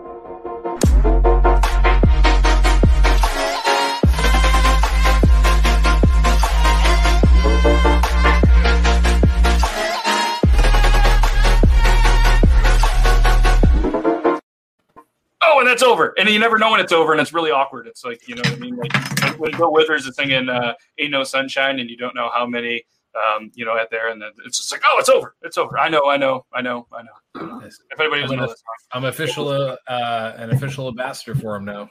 [15.70, 16.14] that's over.
[16.18, 17.88] And you never know when it's over, and it's really awkward.
[17.88, 18.76] It's like, you know what I mean?
[18.76, 22.46] Like when Bill Withers is singing uh, Ain't No Sunshine, and you don't know how
[22.46, 22.84] many,
[23.16, 25.36] um, you know, at there, and then it's just like, oh, it's over.
[25.42, 25.80] It's over.
[25.80, 27.62] I know, I know, I know, I know.
[27.66, 31.90] If anybody doesn't know this I'm official, uh, uh, an official ambassador for him now.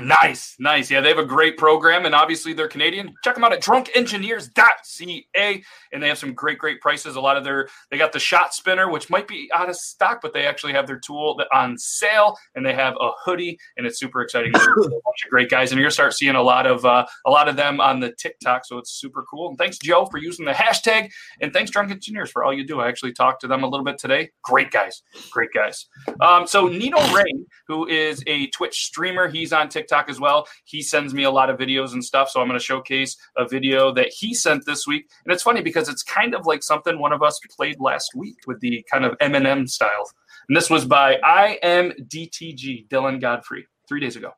[0.00, 0.90] Nice, nice.
[0.90, 3.12] Yeah, they have a great program, and obviously they're Canadian.
[3.24, 7.16] Check them out at drunkengineers.ca, and they have some great, great prices.
[7.16, 10.20] A lot of their, they got the shot spinner, which might be out of stock,
[10.22, 13.98] but they actually have their tool on sale, and they have a hoodie, and it's
[13.98, 14.52] super exciting.
[14.54, 17.30] A bunch of great guys, and you're gonna start seeing a lot of uh, a
[17.30, 19.48] lot of them on the TikTok, so it's super cool.
[19.48, 22.80] And thanks, Joe, for using the hashtag, and thanks, Drunk Engineers, for all you do.
[22.80, 24.30] I actually talked to them a little bit today.
[24.42, 25.86] Great guys, great guys.
[26.20, 30.46] Um, so Nino Rain, who is a Twitch streamer, he's on TikTok as well.
[30.64, 32.30] He sends me a lot of videos and stuff.
[32.30, 35.08] So I'm going to showcase a video that he sent this week.
[35.24, 38.38] And it's funny because it's kind of like something one of us played last week
[38.46, 40.10] with the kind of Eminem style.
[40.48, 44.32] And this was by IMDTG, Dylan Godfrey, three days ago.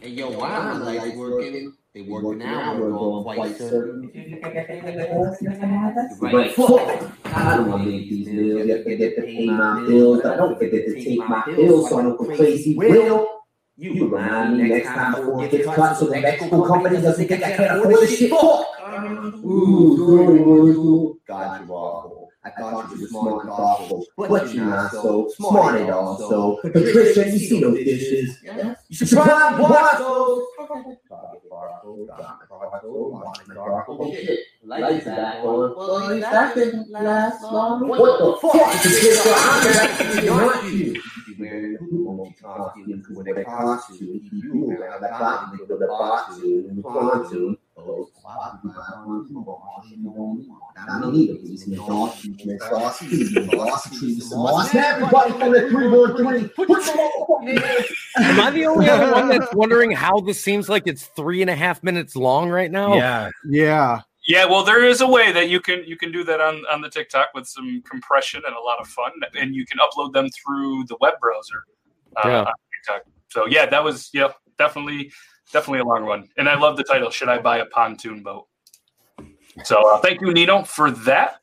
[0.00, 1.74] Hey, yo, why are my lights working?
[1.92, 4.12] They working now, we're going quite certain.
[6.20, 7.10] Right, fuck.
[7.24, 8.70] I don't want to make these bills.
[8.70, 10.24] I forget to pay my bills.
[10.24, 12.76] I don't forget to take my pills so I don't go crazy.
[12.76, 13.39] Will,
[13.80, 17.42] you remind me next time before it gets cut so the Mexico company doesn't think
[17.42, 18.30] I can't afford this shit.
[18.30, 18.66] Fuck!
[19.44, 21.20] Ooh, ooh, ooh.
[21.26, 22.28] God, you awful.
[22.42, 26.16] I thought you were smart and thoughtful, but you're not so smart at all.
[26.18, 28.38] So, Patricia, you see those dishes?
[28.88, 30.42] You should try and wash those.
[34.62, 35.74] Lights back on.
[35.76, 37.88] Well, that didn't last long.
[37.88, 38.72] What the fuck?
[38.72, 41.02] Patricia, I'm not you.
[41.40, 44.30] You wearing the costume with a costume.
[44.32, 46.76] You wearing the costume with a costume.
[46.76, 47.56] The pontoon.
[54.74, 56.68] Everybody from the 313, put
[58.18, 61.54] Am I the only one that's wondering how this seems like it's three and a
[61.54, 62.94] half minutes long right now?
[62.94, 64.00] Yeah, Yeah.
[64.30, 66.80] Yeah, well, there is a way that you can you can do that on, on
[66.82, 70.28] the TikTok with some compression and a lot of fun, and you can upload them
[70.30, 71.64] through the web browser
[72.16, 72.38] uh, Yeah.
[72.42, 72.52] on
[72.86, 73.02] TikTok.
[73.30, 75.10] So yeah, that was yeah definitely
[75.52, 77.10] definitely a long one, and I love the title.
[77.10, 78.46] Should I buy a pontoon boat?
[79.64, 81.40] So uh, thank you, Nino, for that.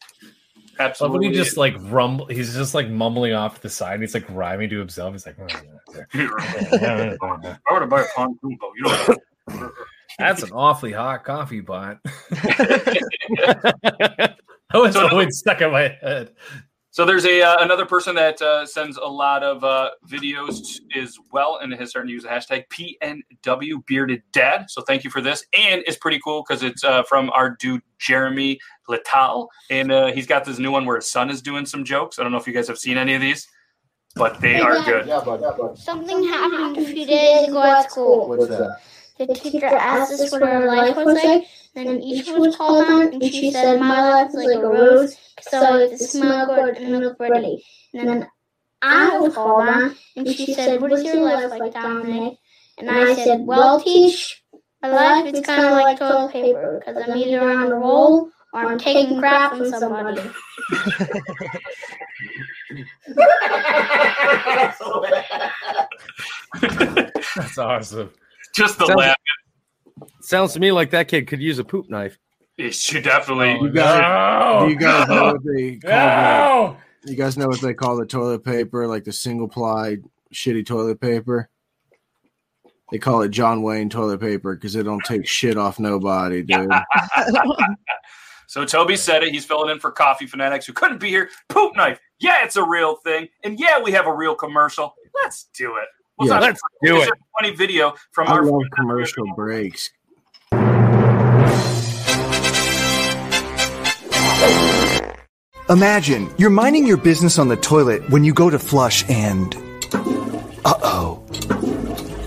[0.79, 1.27] Absolutely.
[1.27, 3.95] when he just like rumble, he's just like mumbling off to the side.
[3.95, 5.11] And he's like rhyming to himself.
[5.11, 5.35] He's like,
[6.13, 7.43] I want
[7.81, 8.73] to buy a pontoon boat.
[8.77, 9.73] You don't.
[10.17, 11.99] "That's an awfully hot coffee pot."
[12.29, 12.97] that
[14.73, 16.31] was So- always stuck in my head.
[16.89, 21.15] So there's a uh, another person that uh, sends a lot of uh, videos as
[21.31, 24.65] well, and has started to use the hashtag PNW Bearded Dad.
[24.69, 27.83] So thank you for this, and it's pretty cool because it's uh, from our dude
[27.99, 28.57] Jeremy
[28.89, 32.17] Letal, and uh, he's got this new one where his son is doing some jokes.
[32.17, 33.47] I don't know if you guys have seen any of these,
[34.15, 35.05] but they are good.
[35.05, 38.27] Yeah, but Something happened a few days ago at school.
[38.27, 38.79] what's that?
[39.17, 43.23] The teacher asked us what our life was like, then each was called on, and
[43.23, 47.17] she said, My life is like a rose, so it's a smell good and look
[47.17, 47.63] pretty.
[47.93, 48.27] And then
[48.81, 52.37] I was called on, and she said, What is your life like, Dominic?
[52.77, 54.43] And I said, Well, teach,
[54.81, 58.61] my life is kind of like toilet paper, because I'm either on a roll or
[58.61, 60.21] I'm taking crap from somebody.
[67.35, 68.11] That's awesome.
[68.55, 69.17] Just the Sounds- laugh.
[70.21, 72.17] Sounds to me like that kid could use a poop knife.
[72.57, 73.57] It should definitely.
[73.59, 74.67] Oh, You guys, no!
[74.67, 76.77] you guys know what they call No!
[77.03, 79.97] the, You guys know what they call the toilet paper, like the single ply
[80.33, 81.49] shitty toilet paper?
[82.91, 86.69] They call it John Wayne toilet paper because it don't take shit off nobody, dude.
[88.49, 89.33] So Toby said it.
[89.33, 91.29] He's filling in for Coffee Fanatics who couldn't be here.
[91.49, 91.99] Poop knife.
[92.19, 93.27] Yeah, it's a real thing.
[93.43, 94.95] And yeah, we have a real commercial.
[95.21, 95.87] Let's do it.
[96.19, 97.13] Yeah, not- let's do it's it.
[97.13, 99.91] a funny video from I our love commercial breaks.
[105.69, 109.53] Imagine you're minding your business on the toilet when you go to flush and.
[110.63, 111.23] Uh oh.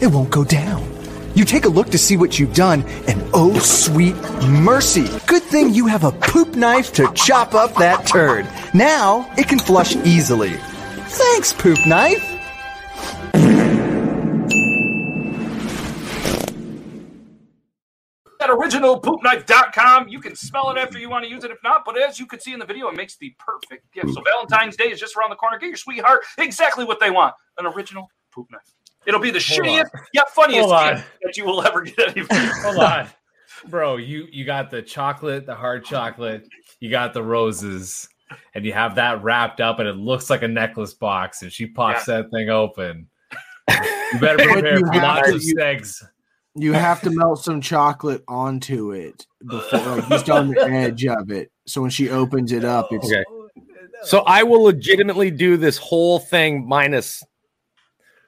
[0.03, 0.87] It won't go down.
[1.35, 4.15] You take a look to see what you've done, and oh, sweet
[4.47, 5.07] mercy.
[5.27, 8.47] Good thing you have a poop knife to chop up that turd.
[8.75, 10.51] Now it can flush easily.
[11.07, 12.27] Thanks, poop knife.
[18.51, 20.09] At originalpoopknife.com.
[20.09, 21.51] You can smell it after you want to use it.
[21.51, 24.11] If not, but as you can see in the video, it makes the perfect gift.
[24.15, 25.59] So Valentine's Day is just around the corner.
[25.59, 27.35] Get your sweetheart exactly what they want.
[27.59, 28.63] An original poop knife.
[29.07, 32.47] It'll be the Hold shittiest yet funniest Hold gift that you will ever get anybody.
[32.63, 33.09] Hold on,
[33.69, 33.97] bro.
[33.97, 36.47] You you got the chocolate, the hard chocolate.
[36.81, 38.09] You got the roses,
[38.55, 41.43] and you have that wrapped up, and it looks like a necklace box.
[41.43, 43.09] And she pops that thing open.
[44.13, 46.03] You better prepare for lots to- of you- segs.
[46.61, 51.31] You have to melt some chocolate onto it before, like just on the edge of
[51.31, 51.51] it.
[51.67, 53.25] So when she opens it up, it's Okay.
[54.03, 57.23] So I will legitimately do this whole thing minus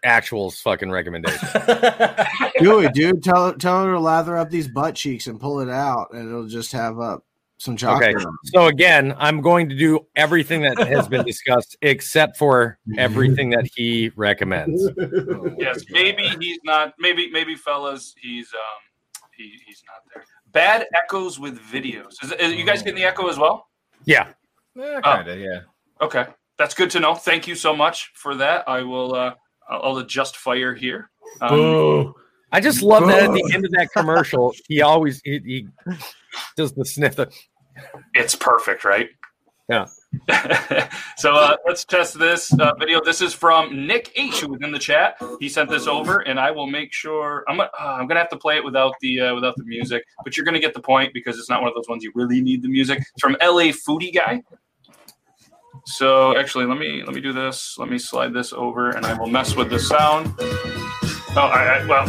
[0.04, 1.48] actual's fucking recommendation.
[2.58, 3.22] do it, dude.
[3.22, 6.46] Tell tell her to lather up these butt cheeks and pull it out, and it'll
[6.46, 7.24] just have up
[7.62, 8.16] some chocolate.
[8.16, 8.24] Okay.
[8.46, 13.68] So again, I'm going to do everything that has been discussed except for everything that
[13.74, 14.90] he recommends.
[15.58, 16.94] yes, maybe he's not.
[16.98, 18.80] Maybe, maybe, fellas, he's um,
[19.36, 20.24] he, he's not there.
[20.50, 22.22] Bad echoes with videos.
[22.22, 23.68] Is, is you guys getting the echo as well?
[24.04, 24.28] Yeah.
[24.76, 25.60] kind of, yeah.
[26.00, 26.26] Okay,
[26.58, 27.14] that's good to know.
[27.14, 28.68] Thank you so much for that.
[28.68, 29.14] I will.
[29.14, 29.34] uh
[29.68, 31.10] I'll I'll adjust fire here.
[31.40, 32.14] Um, Boo.
[32.50, 35.68] I just love that at the end of that commercial, he always he, he
[36.56, 37.16] does the sniff.
[37.16, 37.30] The,
[38.14, 39.10] it's perfect, right?
[39.68, 39.86] Yeah.
[41.16, 43.00] so uh, let's test this uh, video.
[43.02, 45.16] This is from Nick H, who was in the chat.
[45.40, 47.44] He sent this over, and I will make sure.
[47.48, 50.04] I'm gonna, uh, I'm gonna have to play it without the uh, without the music,
[50.24, 52.42] but you're gonna get the point because it's not one of those ones you really
[52.42, 52.98] need the music.
[52.98, 54.42] It's from LA Foodie Guy.
[55.86, 57.76] So actually, let me let me do this.
[57.78, 60.34] Let me slide this over, and I will mess with the sound.
[60.40, 62.06] Oh, I, I well,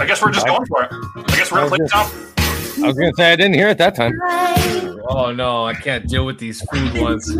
[0.00, 0.90] I guess we're just going for it.
[0.90, 2.82] I guess we're gonna play the sound.
[2.82, 4.80] I was gonna say I didn't hear it that time.
[5.08, 7.28] Oh no, I can't deal with these food ones.
[7.28, 7.36] Is,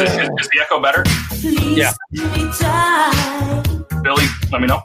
[0.00, 1.04] it, is, is the echo better?
[1.42, 1.92] Yeah.
[4.02, 4.82] Billy, let me know.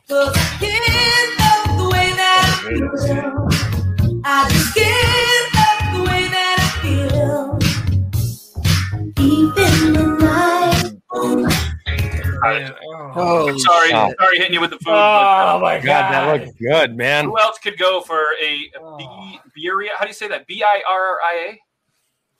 [12.45, 14.17] Oh, sorry, shit.
[14.19, 14.91] sorry, hitting you with the food.
[14.91, 17.25] Oh my uh, God, that looks good, man.
[17.25, 18.57] Who else could go for a
[18.97, 19.89] B birria?
[19.97, 20.47] How do you say that?
[20.47, 21.59] B I R R I A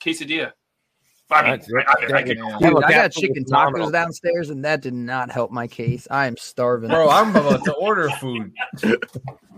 [0.04, 0.52] quesadilla.
[1.32, 2.58] I mean, That's- I, I, I could, Yeah.
[2.60, 3.88] Dude, I got chicken was phenomenal.
[3.90, 6.08] tacos downstairs, and that did not help my case.
[6.10, 6.90] I am starving.
[6.90, 8.52] Bro, I'm about to order food.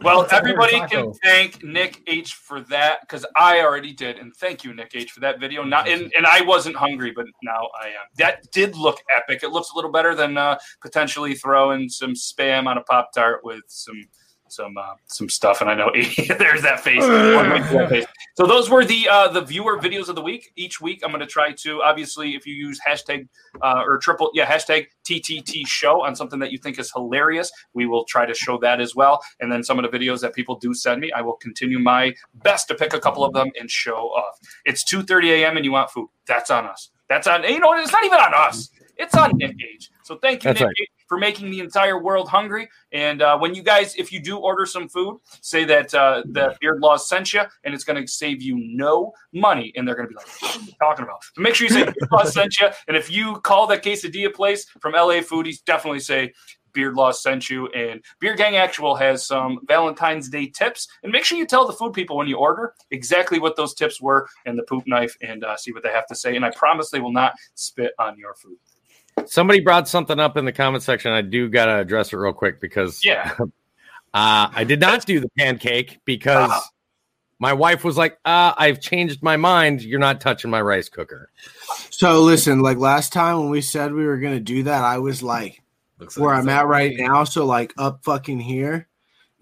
[0.02, 4.74] well, everybody can thank Nick H for that because I already did, and thank you,
[4.74, 5.64] Nick H, for that video.
[5.64, 7.94] Not and, and I wasn't hungry, but now I am.
[8.18, 9.44] That did look epic.
[9.44, 13.42] It looks a little better than uh, potentially throwing some spam on a pop tart
[13.46, 14.04] with some
[14.52, 15.62] some uh, some stuff.
[15.62, 17.04] And I know there's that face.
[18.36, 20.52] So those were the uh, the viewer videos of the week.
[20.56, 23.28] Each week, I'm going to try to obviously if you use hashtag
[23.62, 27.86] uh, or triple yeah hashtag TTT show on something that you think is hilarious, we
[27.86, 29.22] will try to show that as well.
[29.40, 32.14] And then some of the videos that people do send me, I will continue my
[32.36, 34.38] best to pick a couple of them and show off.
[34.66, 35.58] It's 2:30 a.m.
[35.58, 36.10] and you want food.
[36.28, 36.92] That's on us.
[37.10, 38.70] That's on you know it's not even on us.
[38.98, 39.90] It's on Nick Gage.
[40.04, 40.76] So thank you, That's Nick right.
[40.78, 42.70] Gage, for making the entire world hungry.
[42.94, 46.56] And uh, when you guys, if you do order some food, say that uh, the
[46.62, 49.74] Beard Laws sent you, and it's going to save you no money.
[49.76, 51.74] And they're going to be like, "What are you talking about?" So make sure you
[51.74, 52.70] say Beard Laws sent you.
[52.88, 56.32] And if you call that quesadilla place from LA Foodies, definitely say
[56.72, 57.68] Beard Law sent you.
[57.68, 60.88] And Beard Gang Actual has some Valentine's Day tips.
[61.04, 64.00] And make sure you tell the food people when you order exactly what those tips
[64.00, 66.38] were and the poop knife and uh, see what they have to say.
[66.38, 68.56] And I promise they will not spit on your food.
[69.28, 71.12] Somebody brought something up in the comment section.
[71.12, 73.34] I do gotta address it real quick because Yeah.
[73.40, 73.48] uh,
[74.54, 76.64] I did not do the pancake because Ah.
[77.40, 79.82] my wife was like, uh, "I've changed my mind.
[79.82, 81.30] You're not touching my rice cooker."
[81.90, 85.22] So listen, like last time when we said we were gonna do that, I was
[85.24, 85.62] like
[86.00, 87.04] Looks where like I'm at right me.
[87.08, 88.88] now, so like up fucking here.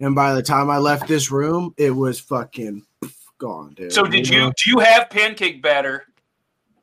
[0.02, 2.86] And by the time I left this room, it was fucking
[3.38, 3.92] gone, dude.
[3.92, 4.46] So did know?
[4.46, 6.04] you do you have pancake batter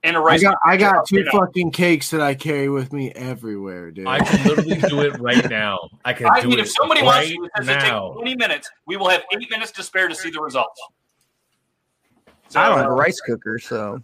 [0.03, 0.41] and a I rice?
[0.43, 4.07] got I got two fucking cakes that I carry with me everywhere, dude.
[4.07, 5.89] I can literally do it right now.
[6.05, 8.07] I can I do mean, it if somebody wants right to, it says now.
[8.09, 8.69] takes 20 minutes.
[8.85, 10.79] We will have eight minutes to spare to see the results.
[12.49, 13.99] So, I don't have a rice cooker, so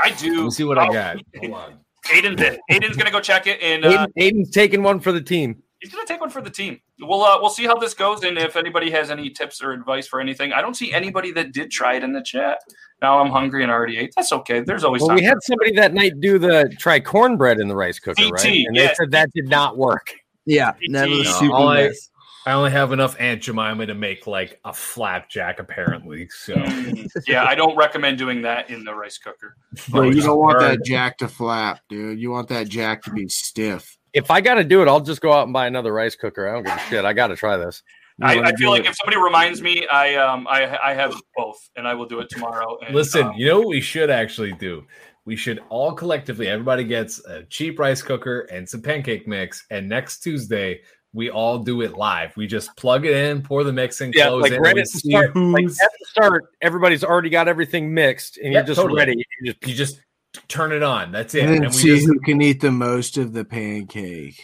[0.00, 0.36] I do.
[0.36, 1.16] Let me see what I Oh, got.
[1.40, 1.74] Hold on.
[2.06, 2.60] Aiden did.
[2.70, 5.62] Aiden's gonna go check it, and uh, Aiden, Aiden's taking one for the team.
[5.80, 6.80] He's gonna take one for the team.
[7.00, 10.06] We'll uh, we'll see how this goes, and if anybody has any tips or advice
[10.06, 10.52] for anything.
[10.52, 12.58] I don't see anybody that did try it in the chat.
[13.02, 14.12] Now I'm hungry and already ate.
[14.16, 14.60] That's okay.
[14.60, 15.16] There's always Well, time.
[15.18, 18.64] we had somebody that night do the try cornbread in the rice cooker, DT, right?
[18.66, 20.12] And they said that did not work.
[20.46, 20.92] yeah, DT.
[20.92, 22.10] that was a No, super all I- mess.
[22.48, 26.28] I only have enough Aunt Jemima to make like a flapjack, apparently.
[26.28, 26.54] So
[27.26, 29.56] yeah, I don't recommend doing that in the rice cooker.
[29.88, 32.20] Bro, you don't want that jack to flap, dude.
[32.20, 33.95] You want that jack to be stiff.
[34.16, 36.48] If I got to do it, I'll just go out and buy another rice cooker.
[36.48, 37.04] I don't give a shit.
[37.04, 37.82] I got to try this.
[38.22, 41.58] I, I feel like it- if somebody reminds me, I um I I have both,
[41.76, 42.78] and I will do it tomorrow.
[42.86, 44.86] And, listen, um, you know what we should actually do?
[45.26, 49.86] We should all collectively, everybody gets a cheap rice cooker and some pancake mix, and
[49.86, 50.80] next Tuesday
[51.12, 52.34] we all do it live.
[52.38, 54.74] We just plug it in, pour the mix in, Yeah, close like it, right and
[54.76, 58.60] we at the start, like at the start, everybody's already got everything mixed, and Yeah,
[58.60, 58.98] you're just totally.
[58.98, 59.26] ready.
[59.42, 60.00] You just you just
[60.48, 61.12] turn it on.
[61.12, 61.44] That's it.
[61.44, 64.42] and then And we see just who can eat the most of the pancake.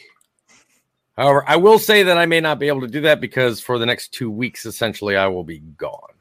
[1.17, 3.79] However, I will say that I may not be able to do that because for
[3.79, 6.15] the next two weeks, essentially, I will be gone.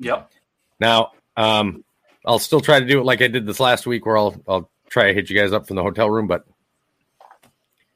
[0.00, 0.30] Yep.
[0.80, 1.84] Now, um,
[2.26, 4.70] I'll still try to do it like I did this last week, where I'll I'll
[4.90, 6.26] try to hit you guys up from the hotel room.
[6.26, 6.44] But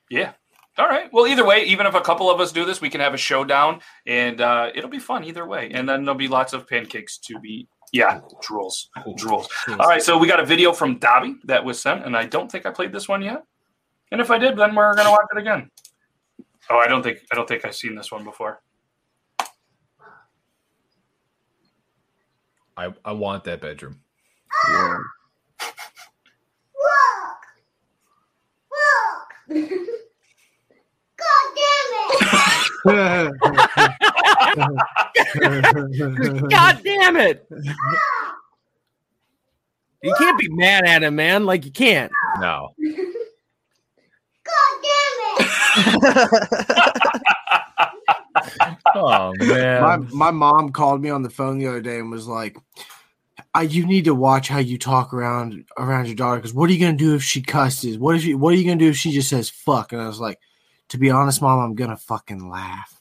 [0.09, 0.33] Yeah.
[0.79, 1.13] All right.
[1.13, 3.19] Well, either way, even if a couple of us do this, we can have a
[3.19, 5.71] showdown, and uh, it'll be fun either way.
[5.73, 7.69] And then there'll be lots of pancakes to be.
[7.93, 8.87] Yeah, drools,
[9.19, 9.47] drools.
[9.69, 10.03] All right.
[10.03, 12.71] So we got a video from Dobby that was sent, and I don't think I
[12.71, 13.45] played this one yet.
[14.13, 15.71] And if I did, then we're gonna watch it again.
[16.69, 18.61] Oh, I don't think I don't think I've seen this one before.
[22.77, 24.01] I, I want that bedroom.
[32.87, 34.81] God damn it!
[36.51, 37.47] God damn it.
[40.03, 41.45] You can't be mad at him, man.
[41.45, 42.11] Like you can't.
[42.39, 42.75] No.
[44.45, 45.51] God damn it!
[48.95, 49.81] oh man.
[49.81, 52.57] my my mom called me on the phone the other day and was like,
[53.55, 56.73] I, "You need to watch how you talk around around your daughter because what are
[56.73, 57.99] you gonna do if she cusses?
[57.99, 60.07] What if you, What are you gonna do if she just says fuck?" And I
[60.07, 60.39] was like,
[60.91, 63.01] "To be honest, mom, I'm gonna fucking laugh."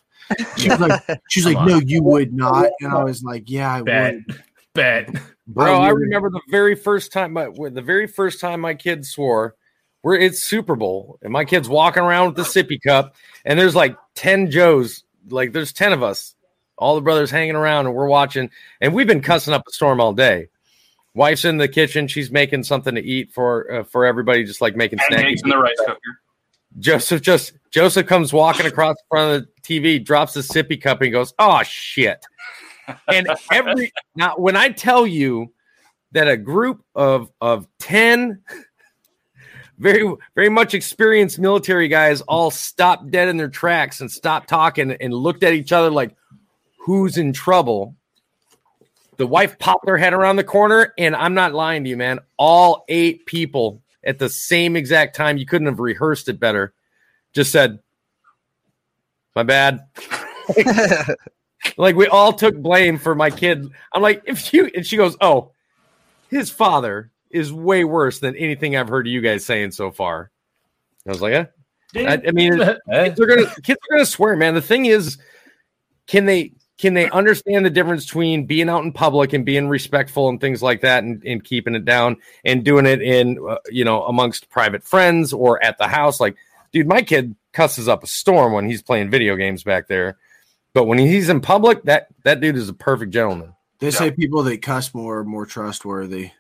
[0.58, 3.82] She was like, "She's like, no, you would not," and I was like, "Yeah, I
[3.82, 4.14] bet.
[4.16, 5.10] would." Bet.
[5.48, 9.10] Bro, I I remember the very first time my the very first time my kids
[9.10, 9.56] swore.
[10.04, 13.76] We're it's Super Bowl, and my kids walking around with the sippy cup, and there's
[13.76, 16.36] like 10 Joes, like there's 10 of us,
[16.78, 18.50] all the brothers hanging around, and we're watching,
[18.80, 20.48] and we've been cussing up a storm all day.
[21.16, 24.76] Wife's in the kitchen, she's making something to eat for uh, for everybody, just like
[24.76, 25.42] making snacks.
[25.44, 26.00] In the rice cooker.
[26.80, 31.02] Joseph just Joseph comes walking across the front of the TV, drops the sippy cup,
[31.02, 32.26] and goes, "Oh shit!"
[33.08, 35.54] And every now, when I tell you
[36.12, 38.42] that a group of of ten
[39.78, 44.92] very very much experienced military guys all stopped dead in their tracks and stopped talking
[44.92, 46.16] and looked at each other like,
[46.78, 47.96] "Who's in trouble?"
[49.18, 52.20] The wife popped her head around the corner, and I'm not lying to you, man.
[52.38, 55.38] All eight people at the same exact time.
[55.38, 56.74] You couldn't have rehearsed it better.
[57.34, 57.80] Just said,
[59.36, 59.88] "My bad."
[61.78, 63.70] like we all took blame for my kid.
[63.94, 65.52] I'm like, if you and she goes, oh,
[66.30, 70.32] his father is way worse than anything I've heard you guys saying so far.
[71.08, 71.46] I was like, yeah.
[71.96, 74.54] I, I mean, kids are gonna kids are gonna swear, man.
[74.54, 75.18] The thing is,
[76.08, 80.30] can they can they understand the difference between being out in public and being respectful
[80.30, 83.84] and things like that, and, and keeping it down and doing it in uh, you
[83.84, 86.20] know amongst private friends or at the house?
[86.20, 86.38] Like,
[86.72, 90.18] dude, my kid cusses up a storm when he's playing video games back there,
[90.74, 93.54] but when he's in public, that that dude is a perfect gentleman.
[93.80, 96.32] They say people that cuss more are more trustworthy.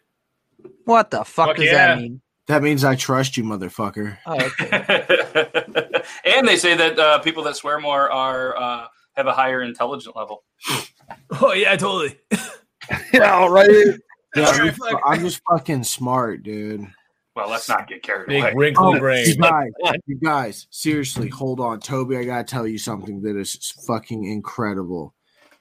[0.86, 1.96] What the fuck Fuck does yeah.
[1.96, 2.22] that mean?
[2.48, 4.18] That means I trust you, motherfucker.
[4.26, 6.02] Oh, okay.
[6.26, 8.88] and they say that uh, people that swear more are uh,
[9.20, 10.44] have a higher intelligent level.
[11.42, 12.20] Oh yeah, totally.
[13.14, 13.70] yeah, right.
[14.36, 16.86] Yeah, I'm, just, I'm just fucking smart, dude.
[17.36, 18.54] Well, let's not get carried Big away.
[18.56, 19.26] wrinkly Oh, brain.
[19.26, 19.70] you guys,
[20.06, 22.18] you guys, seriously, hold on, Toby.
[22.18, 25.16] I gotta tell you something that is fucking incredible.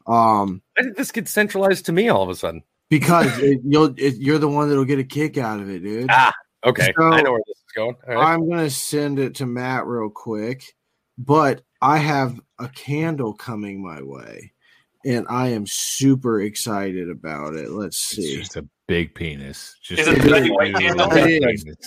[0.06, 2.62] Um, Why did this get centralized to me all of a sudden?
[2.90, 6.06] because it, you'll, it, you're the one that'll get a kick out of it, dude.
[6.10, 6.32] Ah,
[6.66, 7.94] okay, So- I know where this is going.
[8.06, 8.32] All right.
[8.32, 10.62] I'm gonna send it to Matt real quick,
[11.16, 14.52] but I have a candle coming my way,
[15.04, 17.70] and I am super excited about it.
[17.70, 18.36] Let's It's see.
[18.36, 19.76] just a big penis.
[19.82, 21.08] Just Is it a the big White candle?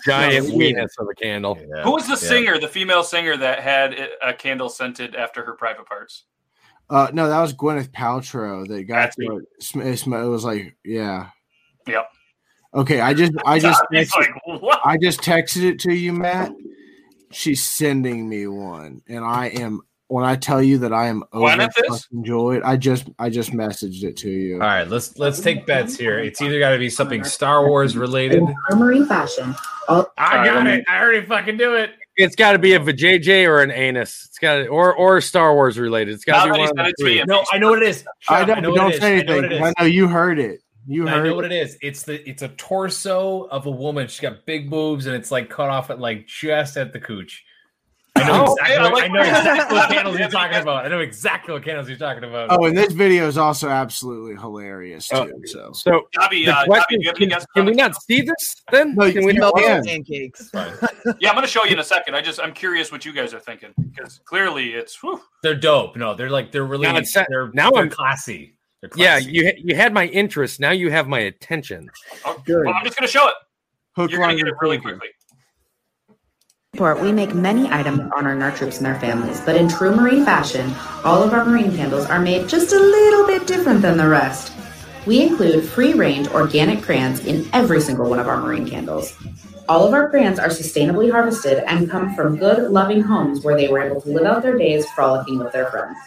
[0.05, 1.57] Giant No, weenus of a candle.
[1.59, 2.15] Yeah, Who was the yeah.
[2.15, 6.25] singer, the female singer that had a candle scented after her private parts?
[6.89, 10.05] Uh, no, that was Gwyneth Paltrow that got That's to it.
[10.05, 11.29] It was like, yeah.
[11.87, 12.05] Yep.
[12.73, 14.79] Okay, I just, I just, He's texted, like.
[14.85, 16.51] I just texted it to you, Matt.
[17.31, 19.81] She's sending me one, and I am.
[20.07, 22.05] When I tell you that I am Gwyneth is?
[22.13, 24.55] overjoyed, I just, I just messaged it to you.
[24.55, 26.19] All right, let's let's take bets here.
[26.19, 28.43] It's either got to be something Star Wars related.
[28.69, 29.55] Armory fashion.
[29.87, 30.85] All I got Alright, it.
[30.89, 31.91] I already fucking do it.
[32.17, 34.25] It's got to be a JJ or an anus.
[34.27, 36.13] It's got to, or or Star Wars related.
[36.13, 37.23] It's got to be one of the it to me, three.
[37.25, 38.03] No, I know what it is.
[38.27, 38.99] I Shut know, up, but know don't it is.
[38.99, 39.35] say I anything.
[39.43, 39.73] what it 'cause.
[39.77, 40.59] I know you heard it.
[40.87, 41.77] You I know what it is.
[41.81, 44.07] It's the it's a torso of a woman.
[44.07, 47.43] She's got big boobs and it's like cut off at like just at the cooch.
[48.15, 48.73] I know Oh, exactly.
[48.75, 50.85] yeah, what- like I know exactly what candles you're talking about.
[50.85, 52.47] I know exactly what candles you're talking about.
[52.51, 55.15] Oh, and this video is also absolutely hilarious too.
[55.15, 55.31] Oh.
[55.45, 58.21] so So Gabby, uh, question Gabby, do you have any can, can we not see
[58.21, 58.95] this then?
[58.95, 59.53] No, Can we you not?
[59.55, 59.75] can.
[59.75, 60.49] Milk pancakes.
[61.19, 62.15] Yeah, I'm going to show you in a second.
[62.15, 65.95] I just I'm curious what you guys are thinking because clearly it's whew, They're dope.
[65.95, 68.57] No, they're like they're really Now they're now they're I'm- classy.
[68.81, 70.59] They're Yeah, you you had my interest.
[70.59, 71.89] Now you have my attention.
[72.25, 72.65] oh, Good.
[72.65, 73.35] well, I'm just going to show it.
[73.95, 75.09] hook You're going to get it really quickly.
[76.73, 79.93] Report, we make many items to honor our troops and their families, but in true
[79.93, 80.73] Marine fashion,
[81.03, 84.53] all of our Marine candles are made just a little bit different than the rest.
[85.05, 89.17] We include free range organic crayons in every single one of our Marine candles.
[89.67, 93.67] All of our crayons are sustainably harvested and come from good, loving homes where they
[93.67, 95.97] were able to live out their days frolicking with their friends.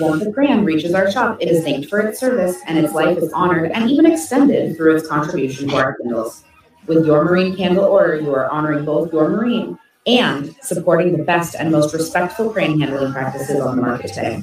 [0.00, 3.18] Once a crayon reaches our shop, it is thanked for its service and its life
[3.18, 6.44] is honored and even extended through its contribution to our candles.
[6.86, 11.56] With your Marine candle order, you are honoring both your Marine and supporting the best
[11.56, 14.42] and most respectful crane handling practices on the market today.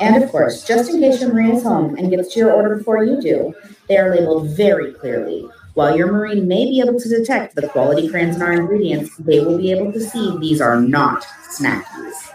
[0.00, 2.76] And of course, just in case your Marine is home and gets to your order
[2.76, 3.54] before you do,
[3.88, 5.46] they are labeled very clearly.
[5.74, 9.40] While your Marine may be able to detect the quality crayons in our ingredients, they
[9.40, 12.27] will be able to see these are not snackies.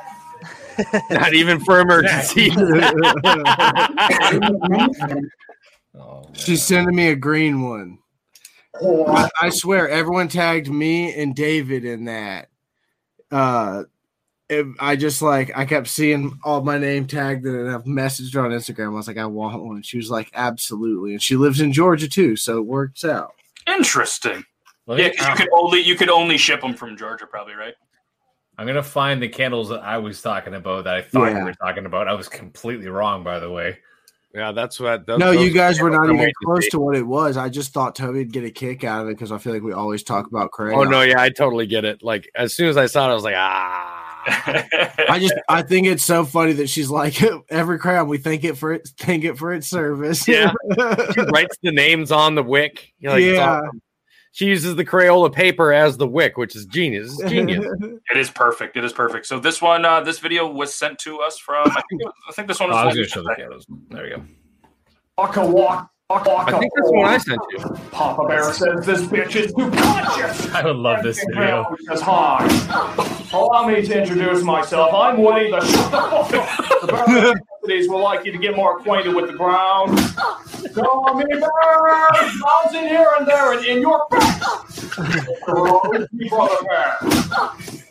[1.10, 2.52] Not even for emergency.
[5.96, 6.24] Oh.
[6.34, 8.00] She's sending me a green one.
[8.82, 12.50] I, I swear, everyone tagged me and David in that.
[13.32, 13.84] Uh,
[14.50, 17.46] it- I just like I kept seeing all my name tagged.
[17.46, 18.88] And I've messaged her on Instagram.
[18.88, 19.82] I was like, I want one.
[19.84, 21.12] She was like, absolutely.
[21.14, 23.34] And she lives in Georgia too, so it works out.
[23.68, 24.44] Interesting.
[24.88, 27.54] Let me- Yeah, 'cause you could only you could only ship them from Georgia, probably,
[27.54, 27.76] right?
[28.58, 31.40] I'm gonna find the candles that I was talking about that I thought Yeah.
[31.40, 32.08] you were talking about.
[32.08, 33.80] I was completely wrong, by the way.
[34.34, 35.06] yeah, that's what.
[35.08, 36.70] Those, no, you guys were not even close see.
[36.72, 37.36] to what it was.
[37.38, 39.74] I just thought Toby'd get a kick out of it because I feel like we
[39.74, 40.80] always talk about crayon.
[40.80, 42.04] Oh no, yeah, I totally get it.
[42.04, 44.00] Like as soon as I saw it, I was like, ah.
[45.10, 48.56] I just I think it's so funny that she's like every crayon we thank it
[48.58, 50.28] for it thank it for its service.
[50.28, 50.54] Yeah.
[51.14, 52.94] she writes the names on the wick.
[53.00, 53.62] You know, like, it's Yeah.
[54.34, 54.46] Awesome.
[54.46, 57.20] She uses the Crayola paper as the wick, which is genius.
[57.20, 57.66] It's genius.
[58.12, 58.76] It is perfect.
[58.78, 59.26] It is perfect.
[59.26, 61.68] So this one, uh, this video was sent to us from.
[61.70, 63.12] I think, was- I think this one Oh, I was was.
[63.14, 63.66] gonna show the candles.
[63.90, 64.22] There we go.
[65.18, 66.56] Waka walk, waka waka.
[66.56, 67.60] I think that's the one I sent you.
[67.92, 70.52] Papa Bear says this bitch is too conscious.
[70.54, 71.76] I would love this video.
[71.92, 72.46] Is high.
[73.32, 74.94] Allow me to introduce myself.
[74.94, 76.82] I'm Woody, the shut the fuck up.
[76.82, 79.98] The Bear Universities would like you to get more acquainted with the ground.
[80.74, 84.90] Come here, birds, bouncing here and there and in your face.
[85.46, 86.08] Brother
[86.68, 86.98] Bear.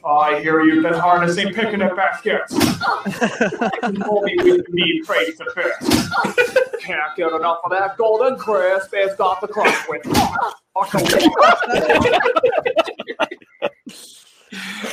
[0.05, 2.53] I hear you've been harnessing picnic baskets.
[2.53, 6.11] you told me we could be to face.
[6.81, 8.91] Can't get enough of that golden crisp.
[8.93, 10.03] It's got the crunch with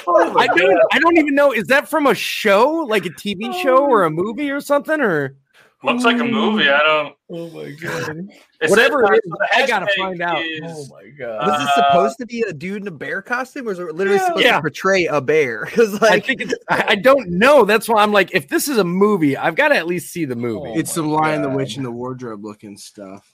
[0.08, 1.52] I don't, I don't even know.
[1.52, 3.90] Is that from a show, like a TV show oh.
[3.90, 5.36] or a movie or something, or
[5.82, 6.68] Looks like a movie.
[6.70, 7.16] I don't.
[7.32, 8.28] Oh my god.
[8.62, 9.32] It whatever it is?
[9.32, 10.44] uh, I gotta find out.
[10.44, 11.48] is- Oh my god.
[11.48, 13.96] Was this Uh, supposed to be a dude in a bear costume, or was it
[13.96, 14.56] literally supposed Yeah.
[14.58, 15.66] to portray a bear?
[15.70, 16.54] Because I think it's.
[16.70, 17.64] I, I don't know.
[17.64, 20.26] That's why I'm like, if this is a movie, I've got to at least see
[20.26, 20.72] the movie.
[20.74, 23.34] It's some Lion the Witch and the Wardrobe looking stuff.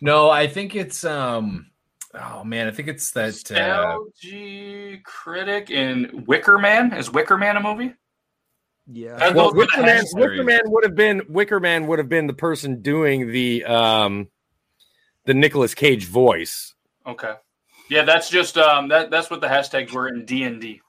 [0.00, 1.70] No, I think it's um.
[2.12, 3.34] Oh man, I think it's that.
[3.52, 6.92] Uh, Nostalgia critic in Wicker Man.
[6.92, 7.94] Is Wicker Man a movie?
[8.90, 10.04] Yeah, That- well, those Wicker Man.
[10.12, 14.28] Wicker Man would have been Wicker Man would have been the person doing the um
[15.24, 16.74] the Nicolas Cage voice.
[17.06, 17.34] Okay.
[17.88, 20.80] Yeah, that's just um that that's what the hashtags were in D and D.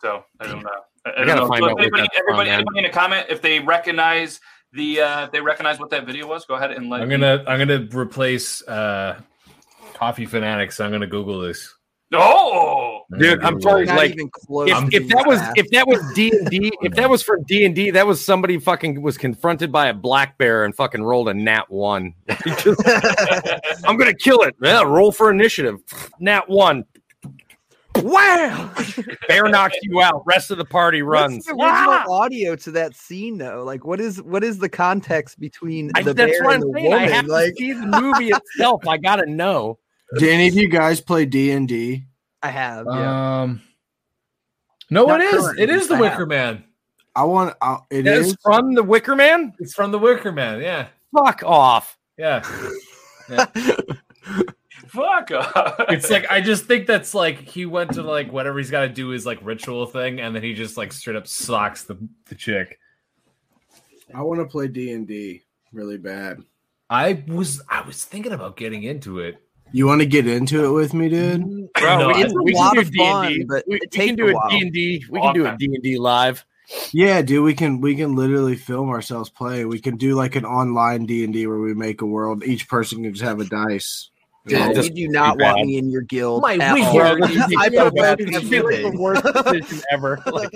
[0.00, 0.70] So I don't know.
[1.04, 1.46] I, I I don't know.
[1.46, 4.40] So anybody, that's from, everybody, anybody in a comment if they recognize
[4.72, 7.44] the uh if they recognize what that video was, go ahead and let I'm gonna
[7.46, 9.20] I'm gonna replace uh
[9.94, 10.78] Coffee Fanatics.
[10.80, 11.74] I'm gonna Google this.
[12.12, 12.85] Oh
[13.18, 13.84] Dude, I'm sorry.
[13.86, 14.68] not Like, even close.
[14.68, 17.64] if, if that was if that was D and D, if that was for D
[17.64, 21.28] and D, that was somebody fucking was confronted by a black bear and fucking rolled
[21.28, 22.14] a nat one.
[23.84, 24.56] I'm gonna kill it.
[24.62, 25.76] Yeah, roll for initiative.
[26.18, 26.84] Nat one.
[28.02, 28.74] Wow!
[29.28, 30.22] Bear knocks you out.
[30.26, 31.46] Rest of the party runs.
[31.46, 32.04] What's the original Ah!
[32.10, 33.62] audio to that scene though?
[33.64, 36.72] Like, what is what is the context between I- the that's bear what and I'm
[36.72, 36.92] the saying.
[36.92, 37.12] I woman?
[37.12, 38.86] have like, to see the movie itself.
[38.86, 39.78] I gotta know.
[40.18, 42.04] Do any of you guys play D and D?
[42.42, 42.86] I have.
[42.88, 43.40] Yeah.
[43.42, 43.62] Um,
[44.90, 45.54] no, Not it is.
[45.58, 46.28] It is the I Wicker have.
[46.28, 46.64] Man.
[47.14, 47.56] I want.
[47.60, 48.26] Uh, it That is.
[48.28, 49.52] is from the Wicker Man.
[49.58, 50.60] It's from the Wicker Man.
[50.60, 51.98] Yeah, Fuck off.
[52.18, 52.40] yeah.
[54.88, 55.74] fuck off.
[55.88, 58.88] It's like I just think that's like he went to like whatever he's got to
[58.88, 62.34] do his like ritual thing, and then he just like straight up socks the the
[62.34, 62.78] chick.
[64.14, 66.40] I want to play D and D really bad.
[66.88, 69.42] I was I was thinking about getting into it.
[69.72, 71.72] You want to get into it with me, dude?
[71.74, 73.44] Bro, No, we, it's can- a we can lot do of fun, D&D.
[73.48, 74.48] but we, it we can a do a while.
[74.48, 75.04] D and D.
[75.10, 76.44] We can do a D and D live.
[76.92, 77.44] Yeah, dude.
[77.44, 79.64] We can we can literally film ourselves play.
[79.64, 82.42] We can do like an online D and D where we make a world.
[82.44, 84.10] Each person can just have a dice.
[84.48, 85.66] Yeah, you do not want bad.
[85.66, 86.42] me in your guild.
[86.42, 86.92] My at wig all.
[86.92, 87.26] here Bro,
[87.58, 88.18] I so prefer bad.
[88.18, 90.22] to This have is like the worst decision ever.
[90.26, 90.50] Like,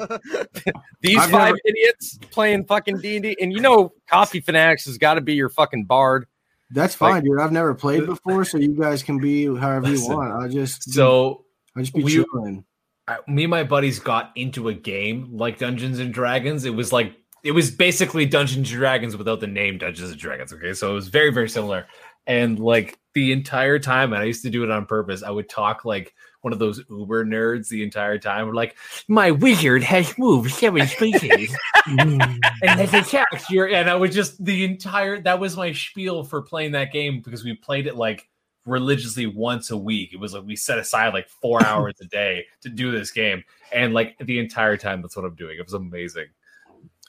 [1.01, 4.85] these I've five never- idiots playing fucking D and D, and you know, Coffee Fanatics
[4.87, 6.27] has got to be your fucking bard.
[6.73, 7.41] That's fine, dude.
[7.41, 10.33] I've never played uh, before, so you guys can be however you want.
[10.43, 11.45] I just So
[11.77, 12.65] I just be we- chilling.
[13.09, 16.65] I, me and my buddies got into a game like Dungeons and Dragons.
[16.65, 20.53] It was like it was basically Dungeons and Dragons without the name Dungeons and Dragons.
[20.53, 21.87] Okay, so it was very very similar.
[22.27, 25.25] And like the entire time, and I used to do it on purpose.
[25.25, 28.47] I would talk like one of those Uber nerds the entire time.
[28.47, 28.77] We're like,
[29.09, 31.55] my wizard has moved seven species
[31.87, 33.69] and has attacked your.
[33.69, 37.45] And I was just the entire that was my spiel for playing that game because
[37.45, 38.29] we played it like
[38.67, 40.13] religiously once a week.
[40.13, 43.45] It was like we set aside like four hours a day to do this game,
[43.73, 45.57] and like the entire time that's what I'm doing.
[45.59, 46.27] It was amazing.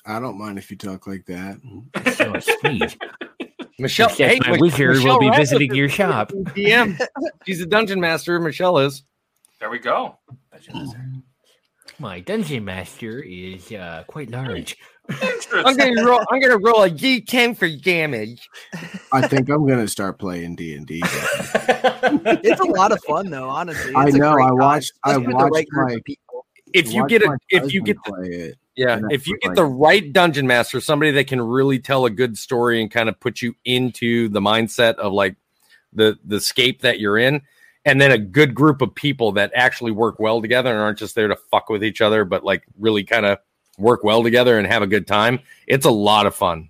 [0.05, 1.59] I don't mind if you talk like that.
[2.15, 2.97] So sweet.
[3.79, 6.31] Michelle, hey, my wizard will be visiting your shop.
[6.31, 6.99] DM.
[7.45, 8.39] She's a dungeon master.
[8.39, 9.03] Michelle is.
[9.61, 10.17] There we go.
[11.99, 14.75] My dungeon master is uh, quite large.
[15.07, 15.95] I'm Interesting.
[15.95, 16.21] gonna roll.
[16.31, 18.49] I'm gonna roll a D10 for damage.
[19.13, 21.01] I think I'm gonna start playing D and D.
[22.43, 23.93] It's a lot of fun though, honestly.
[23.93, 26.45] I It's a know, I watched- I especially with the watched right my- people.
[26.73, 29.55] If you get a, if you husband get play it, Yeah, if you get like-
[29.57, 33.19] the right dungeon master, somebody that can really tell a good story and kind of
[33.19, 35.35] put you into the mindset of like
[35.93, 37.41] the the scape that you're in,
[37.85, 41.15] and then a good group of people that actually work well together and aren't just
[41.15, 43.39] there to fuck with each other, but like really kind of
[43.77, 45.39] work well together and have a good time.
[45.67, 46.69] It's a lot of fun.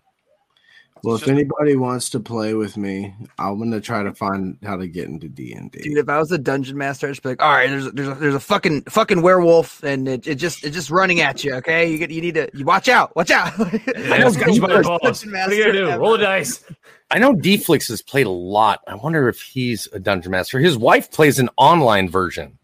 [1.03, 4.88] well, if anybody wants to play with me, I'm gonna try to find how to
[4.88, 5.80] get into D and D.
[5.80, 5.99] Dude, D.
[5.99, 8.07] if I was a dungeon master, I'd just be like, all right, there's a, there's
[8.07, 11.55] a, there's a fucking fucking werewolf, and it, it just it's just running at you.
[11.55, 13.51] Okay, you get you need to you watch out, watch out.
[13.59, 15.24] I know, got you by the balls.
[15.24, 15.86] Dungeon What are you gonna do?
[15.88, 16.24] master Roll a ever.
[16.24, 16.64] dice.
[17.12, 18.82] I know Deflix has played a lot.
[18.88, 20.59] I wonder if he's a dungeon master.
[20.59, 22.57] His wife plays an online version,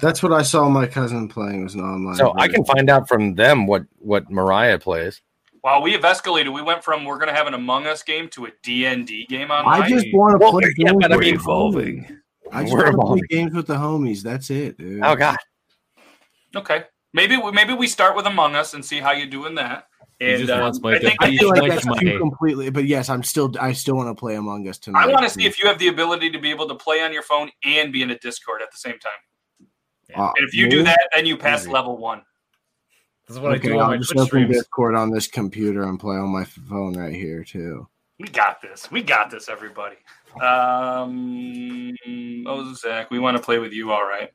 [0.00, 2.16] That's what I saw my cousin playing was an online.
[2.16, 5.20] so I can find out from them what what Mariah plays.
[5.64, 6.52] Wow, we have escalated.
[6.52, 9.24] We went from we're gonna have an Among Us game to a D and D
[9.26, 9.82] game online.
[9.82, 10.98] I just want to Well, play yeah, games.
[11.02, 12.16] but I with mean- the homies.
[12.52, 14.22] I just want to play games with the homies.
[14.22, 15.02] That's it, dude.
[15.04, 15.36] Oh God.
[16.56, 16.84] okay,
[17.14, 19.86] maybe maybe we start with Among Us and see how you're doing that.
[20.22, 22.18] He And just um, wants my I think I feel like like that's my- too
[22.18, 22.70] completely.
[22.70, 23.52] But yes, I'm still.
[23.60, 25.02] I still want to play Among Us tonight.
[25.04, 27.12] I want to see if you have the ability to be able to play on
[27.12, 29.66] your phone and be in a Discord at the same time.
[30.14, 31.70] Uh, And if you do that, then you pass Easy.
[31.72, 32.22] level one.
[33.26, 34.56] This is what I okay, do I'll just Twitch open streams.
[34.56, 37.88] Discord on this computer and play on my phone right here too.
[38.18, 38.90] We got this.
[38.90, 39.96] We got this, everybody.
[40.40, 41.92] Um,
[42.46, 44.30] oh, Zach, we want to play with you, all right?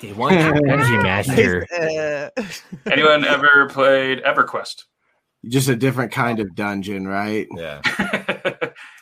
[0.00, 1.66] They want your dungeon master.
[1.72, 2.30] Uh,
[2.90, 4.84] Anyone ever played EverQuest?
[5.48, 7.48] Just a different kind of dungeon, right?
[7.56, 7.80] Yeah.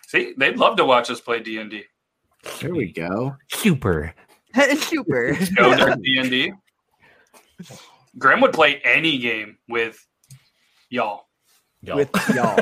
[0.08, 1.84] See, they'd love to watch us play D and D.
[2.60, 3.36] There we go.
[3.50, 4.14] Super.
[4.76, 5.36] super.
[5.54, 6.52] Go to D and D.
[8.18, 10.04] Graham would play any game with
[10.88, 11.26] y'all.
[11.82, 12.56] With y'all.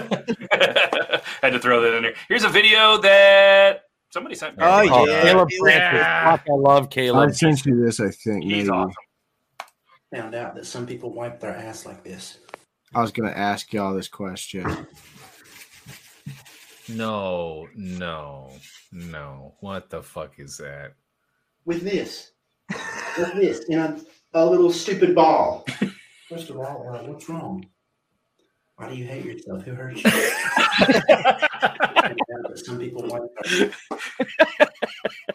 [1.42, 2.14] Had to throw that in there.
[2.28, 3.82] Here's a video that
[4.18, 4.64] somebody sent me.
[4.64, 5.22] Oh, Oh, yeah.
[5.22, 6.30] Caleb Yeah.
[6.36, 7.16] Fuck, I love Caleb.
[7.20, 7.34] I Caleb.
[7.36, 8.42] sent you this, I think.
[8.44, 8.70] He's Maybe.
[8.70, 8.92] awesome.
[10.14, 12.38] Found out that some people wipe their ass like this.
[12.94, 14.64] I was gonna ask y'all this question.
[16.88, 18.50] No, no,
[18.90, 19.54] no.
[19.60, 20.94] What the fuck is that?
[21.66, 22.32] With this.
[23.18, 23.64] With this.
[23.68, 24.00] In a,
[24.32, 25.66] a little stupid ball.
[26.30, 27.66] First of all, uh, what's wrong?
[28.78, 29.64] Why do you hate yourself?
[29.64, 30.02] Who hurt you?
[30.08, 30.20] Found
[31.24, 31.40] out
[32.48, 33.72] that some people wipe their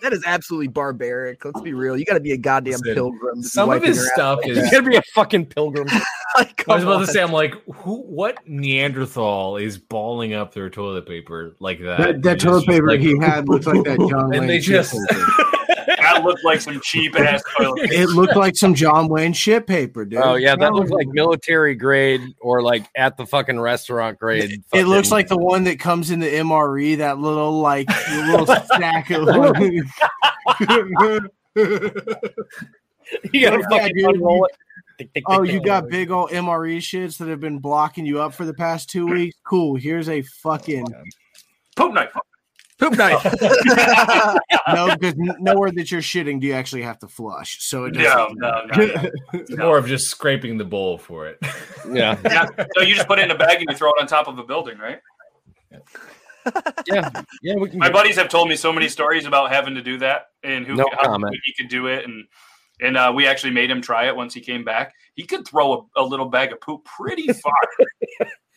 [0.01, 1.43] That is absolutely barbaric.
[1.43, 1.97] Let's be real.
[1.97, 3.43] You got to be a goddamn Listen, pilgrim.
[3.43, 4.57] Some of wiping his stuff like is.
[4.59, 5.87] You gotta be a fucking pilgrim.
[6.35, 7.97] Like, I was come about to say, I'm like, who?
[8.01, 11.99] What Neanderthal is balling up their toilet paper like that?
[11.99, 14.47] That, that toilet paper like- he had looked like that John and Wayne.
[14.47, 14.95] they just.
[16.03, 16.13] Paper.
[16.15, 17.81] That looked like some cheap ass toilet.
[17.89, 17.93] paper.
[17.93, 20.19] It looked like some John Wayne shit paper, dude.
[20.21, 24.61] Oh yeah, that looks like military grade or like at the fucking restaurant grade.
[24.73, 27.87] It looks like the one that comes in the MRE, that little like
[28.27, 29.27] little stack of.
[29.59, 29.83] you
[30.99, 31.29] gotta
[33.33, 34.51] Yeah, fucking dude, unroll it.
[34.97, 35.65] Tick, tick, oh, tick, you tick.
[35.65, 39.07] got big old MRE shits that have been blocking you up for the past two
[39.07, 39.35] weeks.
[39.43, 39.75] Cool.
[39.75, 40.85] Here's a fucking
[41.75, 42.15] Poop knife.
[42.89, 43.23] Poop knife.
[44.73, 47.57] no, because nowhere that you're shitting do you actually have to flush.
[47.63, 48.37] So it No, doesn't.
[48.39, 49.09] no, no.
[49.39, 51.37] It's more of just scraping the bowl for it.
[51.91, 52.47] Yeah, Yeah.
[52.77, 54.37] So you just put it in a bag and you throw it on top of
[54.39, 54.99] a building, right?
[56.85, 57.09] yeah,
[57.41, 57.55] yeah.
[57.55, 57.79] We can.
[57.79, 60.65] My get- buddies have told me so many stories about having to do that and
[60.67, 61.31] who No how comment.
[61.33, 62.25] good he could do it and
[62.81, 64.93] and uh, we actually made him try it once he came back.
[65.15, 67.53] He could throw a, a little bag of poop pretty far.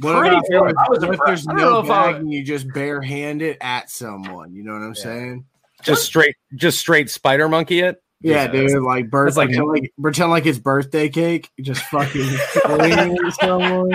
[0.01, 0.77] What Pretty about if.
[0.79, 1.49] I was what if there's impressed.
[1.49, 4.55] I don't know no if bag and you just barehand it at someone?
[4.55, 5.45] You know what I'm saying?
[5.83, 8.03] just straight, just straight spider monkey it.
[8.21, 8.83] Yeah, Yeah, dude.
[8.83, 11.51] Like birth, like- pretend like pretend like it's birthday cake.
[11.61, 13.93] Just fucking swing at someone.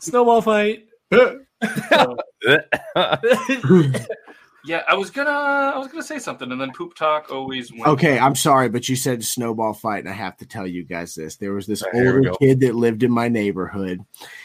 [0.00, 0.86] Snowball fight.
[4.66, 7.84] yeah, I was gonna I was gonna say something and then poop talk always wins.
[7.86, 11.14] Okay, I'm sorry, but you said snowball fight, and I have to tell you guys
[11.14, 11.36] this.
[11.36, 14.00] There was this we older kid that lived in my neighborhood,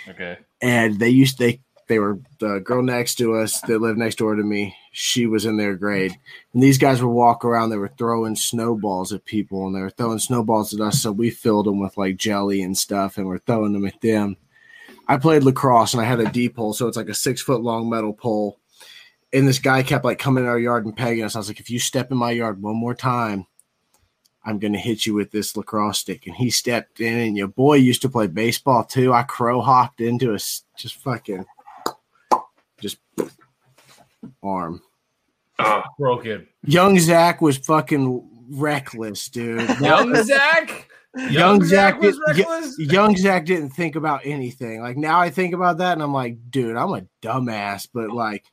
[0.07, 0.37] Okay.
[0.61, 4.35] and they used they they were the girl next to us that lived next door
[4.35, 4.75] to me.
[4.91, 6.15] She was in their grade,
[6.53, 7.69] and these guys would walk around.
[7.69, 11.01] They were throwing snowballs at people, and they were throwing snowballs at us.
[11.01, 14.37] So we filled them with like jelly and stuff, and we're throwing them at them.
[15.07, 17.61] I played lacrosse, and I had a D pole, so it's like a six foot
[17.61, 18.58] long metal pole.
[19.31, 21.35] And this guy kept like coming in our yard and pegging us.
[21.35, 23.45] I was like, if you step in my yard one more time,
[24.43, 26.25] I'm gonna hit you with this lacrosse stick.
[26.25, 29.13] And he stepped in, and your boy used to play baseball too.
[29.13, 30.37] I crow hopped into a
[30.77, 31.45] just fucking
[32.81, 32.97] just
[34.41, 34.81] arm.
[35.59, 36.47] Uh, Broken.
[36.63, 39.67] Young Zach was fucking reckless, dude.
[39.81, 40.87] Young Zach.
[41.29, 42.79] Young Zach, was did- reckless.
[42.79, 44.81] young Zach didn't think about anything.
[44.81, 47.87] Like now, I think about that, and I'm like, dude, I'm a dumbass.
[47.91, 48.45] But like,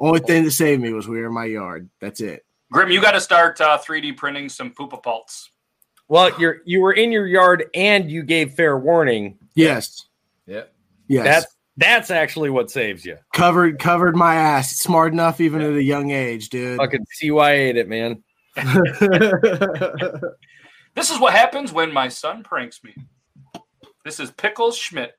[0.00, 1.88] only thing that saved me was we were in my yard.
[2.00, 2.44] That's it.
[2.72, 5.48] Grim, you got to start uh, 3D printing some poopapults.
[6.08, 9.38] Well, you're you were in your yard and you gave fair warning.
[9.54, 10.06] Yes,
[10.46, 10.64] Yeah.
[11.08, 11.24] yes.
[11.24, 13.16] That's that's actually what saves you.
[13.32, 14.76] covered covered my ass.
[14.76, 16.78] Smart enough, even at a young age, dude.
[16.78, 18.22] Fucking CYA it, man.
[20.96, 22.92] This is what happens when my son pranks me.
[24.04, 25.12] This is Pickles Schmidt.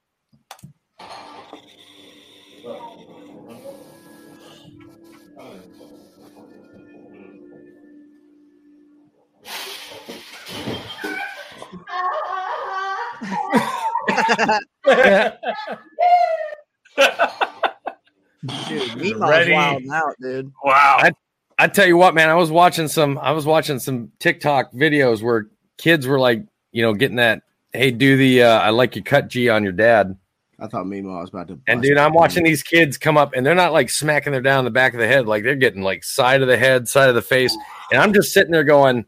[18.68, 19.54] Dude, Meatball's Ready.
[19.54, 20.52] out, dude.
[20.64, 20.98] Wow.
[21.00, 21.12] I,
[21.60, 25.22] I tell you what, man, I was watching some I was watching some TikTok videos
[25.22, 25.48] where
[25.78, 29.28] kids were like, you know, getting that, hey, do the uh, I like you cut
[29.28, 30.18] G on your dad.
[30.60, 31.60] I thought Mimo was about to.
[31.68, 34.64] And dude, I'm watching these kids come up and they're not like smacking their down
[34.64, 37.16] the back of the head, like they're getting like side of the head, side of
[37.16, 37.56] the face.
[37.92, 39.06] And I'm just sitting there going,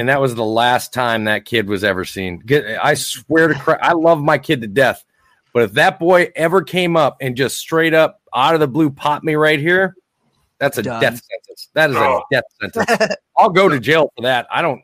[0.00, 2.42] and that was the last time that kid was ever seen.
[2.82, 5.04] I swear to Christ, I love my kid to death.
[5.52, 8.88] But if that boy ever came up and just straight up out of the blue
[8.88, 9.94] popped me right here,
[10.58, 11.02] that's a Done.
[11.02, 11.68] death sentence.
[11.74, 12.22] That is Oh.
[12.30, 13.16] a death sentence.
[13.36, 14.46] I'll go to jail for that.
[14.50, 14.80] I don't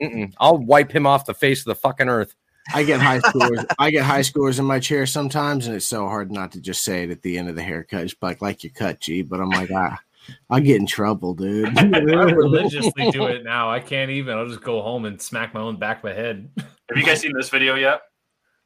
[0.00, 0.32] Mm-mm.
[0.38, 2.34] I'll wipe him off the face of the fucking earth.
[2.74, 3.60] I get high scores.
[3.78, 6.82] I get high scores in my chair sometimes, and it's so hard not to just
[6.82, 8.04] say it at the end of the haircut.
[8.04, 9.20] Just like, like your cut, G.
[9.22, 10.00] But I'm like, ah,
[10.50, 11.76] I get in trouble, dude.
[11.78, 11.82] I
[12.30, 13.70] religiously do it now.
[13.70, 14.36] I can't even.
[14.36, 16.50] I'll just go home and smack my own back of my head.
[16.56, 18.00] Have you guys seen this video yet?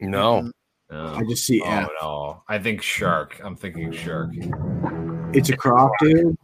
[0.01, 0.51] No.
[0.91, 1.15] No.
[1.15, 1.89] I just see Oh F.
[2.01, 2.43] no.
[2.49, 3.41] I think shark.
[3.45, 4.31] I'm thinking shark.
[5.35, 6.35] It's a crop, dude.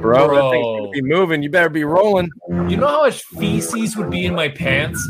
[0.00, 0.90] Bro, that thing's gonna Bro.
[0.92, 1.42] be moving.
[1.42, 2.30] You better be rolling.
[2.48, 5.00] You know how much feces would be in my pants?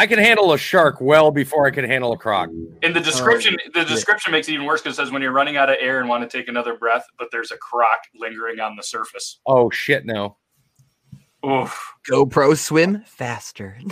[0.00, 2.48] I can handle a shark well before I can handle a croc.
[2.80, 5.58] In the description, the description makes it even worse because it says when you're running
[5.58, 8.76] out of air and want to take another breath, but there's a croc lingering on
[8.76, 9.40] the surface.
[9.44, 10.38] Oh shit, no.
[11.44, 11.92] Oof.
[12.10, 13.76] GoPro swim faster.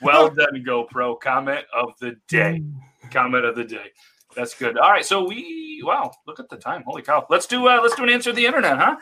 [0.00, 1.18] well done, GoPro.
[1.18, 2.62] Comment of the day.
[3.10, 3.90] Comment of the day.
[4.36, 4.78] That's good.
[4.78, 6.84] All right, so we wow, look at the time.
[6.86, 7.26] Holy cow!
[7.28, 8.96] Let's do uh let's do an answer of the internet, huh?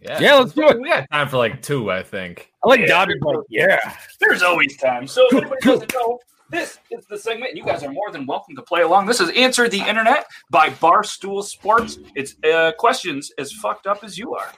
[0.00, 0.80] Yeah, let's do it.
[0.80, 2.50] We got time for like two, I think.
[2.64, 2.86] I like Yeah.
[2.86, 3.14] Dobby.
[3.20, 3.96] Like, yeah.
[4.18, 5.06] There's always time.
[5.06, 6.18] So if anybody doesn't know,
[6.50, 7.54] this is the segment.
[7.54, 9.06] You guys are more than welcome to play along.
[9.06, 11.98] This is Answer the Internet by Barstool Sports.
[12.14, 14.52] It's uh, questions as fucked up as you are.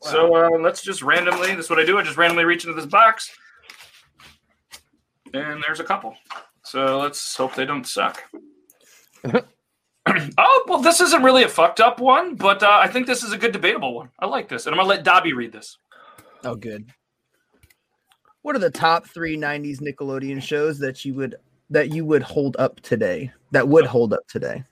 [0.00, 1.54] So uh, let's just randomly.
[1.54, 1.98] This is what I do.
[1.98, 3.30] I just randomly reach into this box,
[5.32, 6.14] and there's a couple.
[6.62, 8.22] So let's hope they don't suck.
[10.38, 13.32] oh well, this isn't really a fucked up one, but uh, I think this is
[13.32, 14.10] a good debatable one.
[14.18, 15.78] I like this, and I'm gonna let Dobby read this.
[16.44, 16.86] Oh, good.
[18.42, 21.36] What are the top three '90s Nickelodeon shows that you would
[21.70, 23.32] that you would hold up today?
[23.52, 24.62] That would hold up today.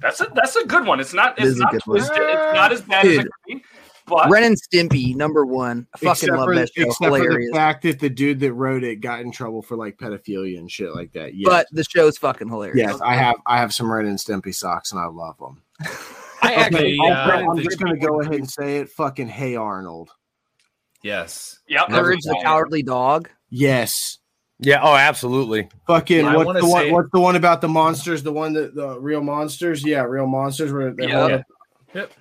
[0.00, 1.00] That's a that's a good one.
[1.00, 1.98] It's not it's is not good one.
[1.98, 2.18] twisted.
[2.18, 3.64] It's not as bad as it could be.
[4.06, 5.86] But Ren and Stimpy, number one.
[5.94, 6.82] I fucking love for, that show.
[6.82, 9.96] except for the fact that the dude that wrote it got in trouble for like
[9.96, 11.34] pedophilia and shit like that.
[11.34, 11.48] Yes.
[11.48, 12.76] But the show's fucking hilarious.
[12.76, 15.62] yes, I have I have some Ren and Stimpy socks and I love them.
[16.42, 17.48] I actually Okay, I'm.
[17.48, 18.90] Uh, I'm just gonna go ahead and say it.
[18.90, 20.10] Fucking hey Arnold.
[21.02, 21.60] Yes.
[21.68, 23.28] yep, Courage the Cowardly Dog.
[23.50, 24.18] Yes.
[24.58, 25.68] Yeah, oh absolutely.
[25.86, 26.82] Fucking I what's the one?
[26.84, 28.22] say- What's the one about the monsters?
[28.22, 29.84] The one that the real monsters?
[29.84, 30.72] Yeah, real monsters.
[30.72, 31.20] Where they Yeah.
[31.20, 31.42] hold up-
[31.94, 32.12] Yep.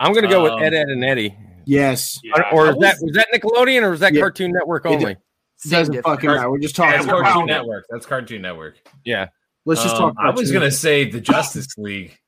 [0.00, 1.34] I'm gonna go Um, with Ed, Edd, and Eddy.
[1.64, 2.42] Yes, Yeah.
[2.52, 4.20] Or is that was- was that Nickelodeon or was that Yeah.
[4.20, 5.16] Cartoon Network only?
[5.56, 6.16] Same doesn't difference.
[6.16, 6.50] fucking matter.
[6.50, 6.92] We're just talking.
[6.92, 7.46] That's Yeah, about Cartoon.
[7.46, 7.84] Network.
[7.88, 8.74] That's Cartoon Network.
[9.04, 9.28] Yeah.
[9.64, 10.14] Let's just Um, talk.
[10.18, 10.50] I was cartoons.
[10.52, 12.18] gonna say the Justice League.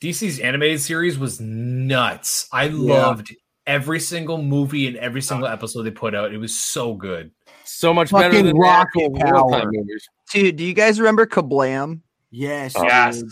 [0.00, 2.48] DC's animated series was nuts.
[2.52, 3.34] I loved
[3.68, 6.32] every single movie and every single episode they put out.
[6.34, 7.30] It was so good.
[7.64, 9.70] So much better than the rocket actual power.
[9.70, 10.08] movies.
[10.32, 12.00] Dude, do you guys remember Kablam?
[12.32, 12.74] Yes.
[12.76, 13.22] Yes.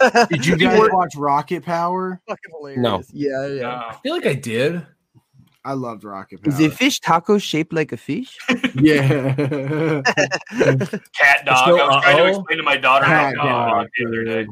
[0.00, 0.16] Dude.
[0.16, 2.20] I Did you guys watch Rocket Power?
[2.28, 2.82] Fucking hilarious.
[2.82, 3.02] No.
[3.12, 3.60] Yeah, yeah.
[3.92, 3.98] No.
[4.02, 4.86] feel like I did.
[5.64, 6.48] I loved Rocket Power.
[6.48, 6.68] Is Power.
[6.68, 8.36] the fish taco shaped like a fish?
[8.74, 9.08] yeah.
[11.14, 11.66] cat dog.
[11.66, 13.88] So, I was trying to explain to my daughter Cat about uh, cat dog, dog
[13.98, 14.46] the other day.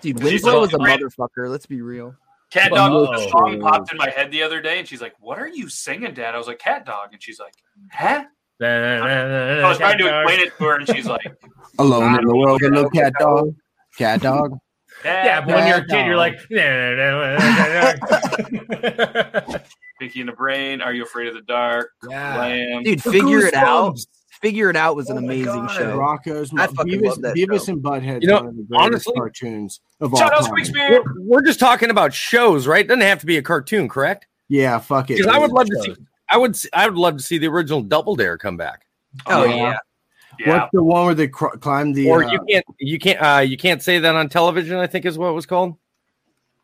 [0.00, 1.00] Dude, She's Winslow so was a great.
[1.00, 1.48] motherfucker.
[1.50, 2.14] Let's be real.
[2.50, 2.92] Cat dog.
[2.92, 3.12] Uh-oh.
[3.12, 5.68] The song popped in my head the other day, and she's like, "What are you
[5.68, 7.54] singing, Dad?" I was like, "Cat dog," and she's like,
[7.90, 8.24] "Huh?"
[8.60, 11.26] I I was trying to explain it to her, and she's like,
[11.78, 13.54] Alone in the world, with no cat dog.
[13.98, 14.58] Cat dog.
[15.04, 16.38] Yeah, but when you're a kid, you're like,
[19.98, 20.80] Pinky in the brain.
[20.80, 21.90] Are you afraid of the dark?
[22.08, 22.38] yeah.
[22.38, 22.82] Lamb.
[22.82, 23.98] Dude, figure it out.
[24.40, 25.70] Figure it out was an Oh my amazing God.
[25.70, 25.96] show.
[25.98, 27.72] Rocko's I Beavis, love that Beavis show.
[27.74, 28.22] and Butthead.
[28.22, 30.54] You know, one of the greatest honestly- cartoons of all Shout out time.
[30.90, 32.86] We're, we're just talking about shows, right?
[32.86, 34.26] Doesn't have to be a cartoon, correct?
[34.48, 35.18] Yeah, fuck it.
[35.18, 35.56] Because I would dude.
[35.56, 35.94] love to see.
[36.28, 36.50] I would.
[36.52, 38.84] s- I would love to see the original Double Dare come back.
[39.26, 39.54] Oh, Yeah.
[39.54, 39.76] yeah.
[40.38, 40.48] Yeah.
[40.48, 42.08] What's the one where they cr- climb the?
[42.08, 42.64] or uh, you can't.
[42.78, 43.18] You can't.
[43.20, 44.76] Uh, you can't say that on television.
[44.76, 45.76] I think is what it was called.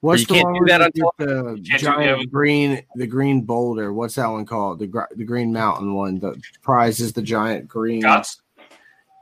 [0.00, 2.30] What's you the can't one do where that on get the giant that.
[2.30, 3.92] green, the green boulder?
[3.92, 4.78] What's that one called?
[4.78, 6.18] The gr- the Green Mountain one.
[6.20, 8.40] The prize is the giant green Guts.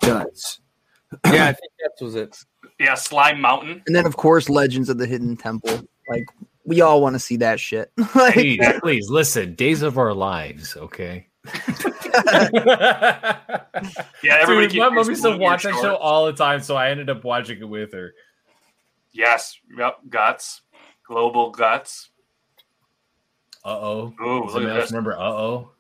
[0.03, 0.61] guts.
[1.27, 2.37] Yeah, I think that was it.
[2.79, 3.83] Yeah, Slime Mountain.
[3.87, 5.81] And then, of course, Legends of the Hidden Temple.
[6.11, 6.27] Like,
[6.65, 7.91] we all want to see that shit.
[8.15, 9.55] like, Please, please listen.
[9.55, 11.27] Days of Our Lives, okay?
[14.23, 14.69] Yeah, everybody.
[14.69, 17.11] Dude, my mom used to watch your that show all the time, so I ended
[17.11, 18.15] up watching it with her.
[19.13, 19.59] Yes.
[19.77, 19.99] Yep.
[20.09, 20.63] Guts.
[21.07, 22.11] Global guts.
[23.65, 24.15] Uh oh.
[24.23, 24.91] Ooh, look at this.
[24.91, 25.71] Remember, uh oh.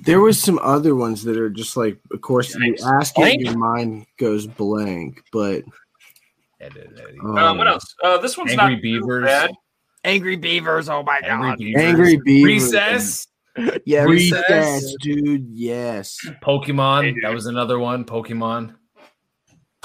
[0.00, 2.82] There was some other ones that are just like, of course, you Yikes.
[2.98, 5.22] ask it, your mind goes blank.
[5.32, 5.64] But
[7.22, 7.94] Um, um, what else?
[8.02, 9.24] Uh, this one's Angry not too Beavers.
[9.26, 9.50] bad.
[10.04, 10.88] Angry Beavers.
[10.88, 11.58] Oh my Angry god.
[11.58, 11.82] Beavers.
[11.82, 12.46] Angry Beavers.
[12.64, 13.26] Recess.
[13.84, 14.96] Yeah, Recess, Recess.
[15.00, 15.48] dude.
[15.50, 16.18] Yes.
[16.42, 17.04] Pokemon.
[17.04, 17.24] Hey, dude.
[17.24, 18.04] that was another one.
[18.04, 18.74] Pokemon.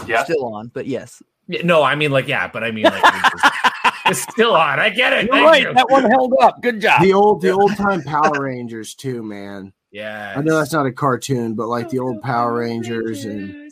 [0.07, 0.23] Yeah.
[0.23, 1.21] still on, but yes.
[1.47, 3.03] Yeah, no, I mean like yeah, but I mean like
[4.05, 4.79] it's still on.
[4.79, 5.25] I get it.
[5.25, 5.61] You're Thank right.
[5.61, 5.73] you.
[5.73, 6.61] That one held up.
[6.61, 7.01] Good job.
[7.01, 9.73] The old, the old time Power Rangers too, man.
[9.91, 10.33] Yeah.
[10.35, 13.71] I know that's not a cartoon, but like the old Power Rangers and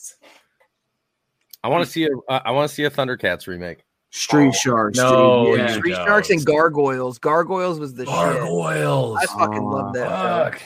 [1.64, 2.10] I want to see a.
[2.32, 3.84] Uh, want to see a Thundercats remake.
[4.12, 4.98] Street oh, Sharks.
[4.98, 5.60] No, dude.
[5.60, 5.68] Yeah.
[5.78, 6.08] Street don't.
[6.08, 7.20] Sharks and Gargoyles.
[7.20, 8.14] Gargoyles was the shit.
[8.14, 9.18] Gargoyles.
[9.22, 10.08] I fucking Oh, love that.
[10.08, 10.52] show.
[10.60, 10.62] Fuck.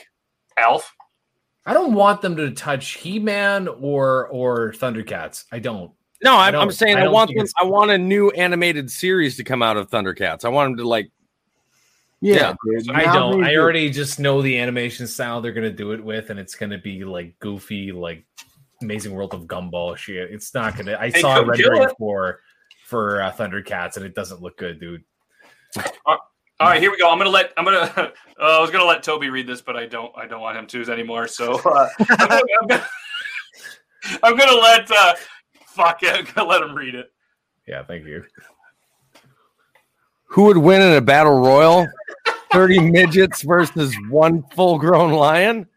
[0.57, 0.95] Alf.
[1.65, 5.45] I don't want them to touch He-Man or or Thundercats.
[5.51, 5.91] I don't.
[6.23, 7.47] No, I I'm, I'm saying I I, want think them.
[7.61, 10.45] I want a new animated series to come out of Thundercats.
[10.45, 11.11] I want them to like.
[12.21, 12.79] Yeah, Yeah.
[12.81, 12.91] dude.
[12.91, 13.41] I don't.
[13.41, 16.39] they I do- already just know the animation style they're gonna do it with, and
[16.39, 18.25] it's gonna be like goofy, like
[18.81, 20.31] Amazing World of Gumball shit.
[20.31, 20.97] It's not gonna.
[20.99, 22.39] I They saw a could kill rendering for
[22.93, 25.03] for uh, Thundercats, and it doesn't look good, dude.
[26.05, 26.19] All
[26.59, 27.09] right, here we go.
[27.09, 28.13] I'm gonna let I'm gonna.
[28.41, 30.11] Uh, I was gonna let Toby read this, but I don't.
[30.17, 31.27] I don't want him to anymore.
[31.27, 32.87] So uh, I'm, gonna, I'm, gonna,
[34.23, 34.91] I'm gonna let.
[34.91, 35.13] Uh,
[35.67, 36.13] fuck it.
[36.13, 37.13] I'm gonna let him read it.
[37.67, 38.23] Yeah, thank you.
[40.25, 41.87] Who would win in a battle royal?
[42.51, 45.67] Thirty midgets versus one full-grown lion.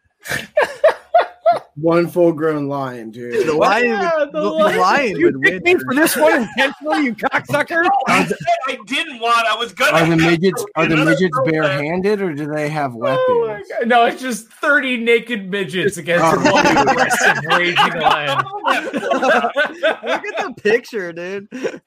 [1.79, 3.45] One full grown lion, dude.
[3.45, 4.49] The lion, would, the, the
[4.79, 7.87] lion You picked me for this one intentionally, you cocksucker.
[8.07, 9.45] I said I didn't want.
[9.45, 9.91] I was gonna.
[9.95, 11.51] Are the midgets are the midgets throwback.
[11.53, 13.19] barehanded or do they have weapons?
[13.29, 13.87] Oh my God.
[13.87, 16.51] No, it's just thirty naked midgets against Oh.
[16.51, 18.43] one aggressive raging lion.
[18.65, 21.47] Look at the picture, dude.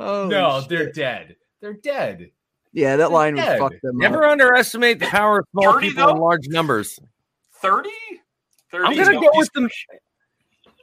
[0.00, 0.68] oh, no, shit.
[0.68, 1.36] they're dead.
[1.62, 2.32] They're dead.
[2.72, 3.58] yeah, that lion would dead.
[3.58, 4.32] fuck them Never up.
[4.32, 6.98] underestimate the power of small 30 people in large numbers.
[7.62, 7.88] 30?
[8.70, 9.68] 30 I'm gonna go with them.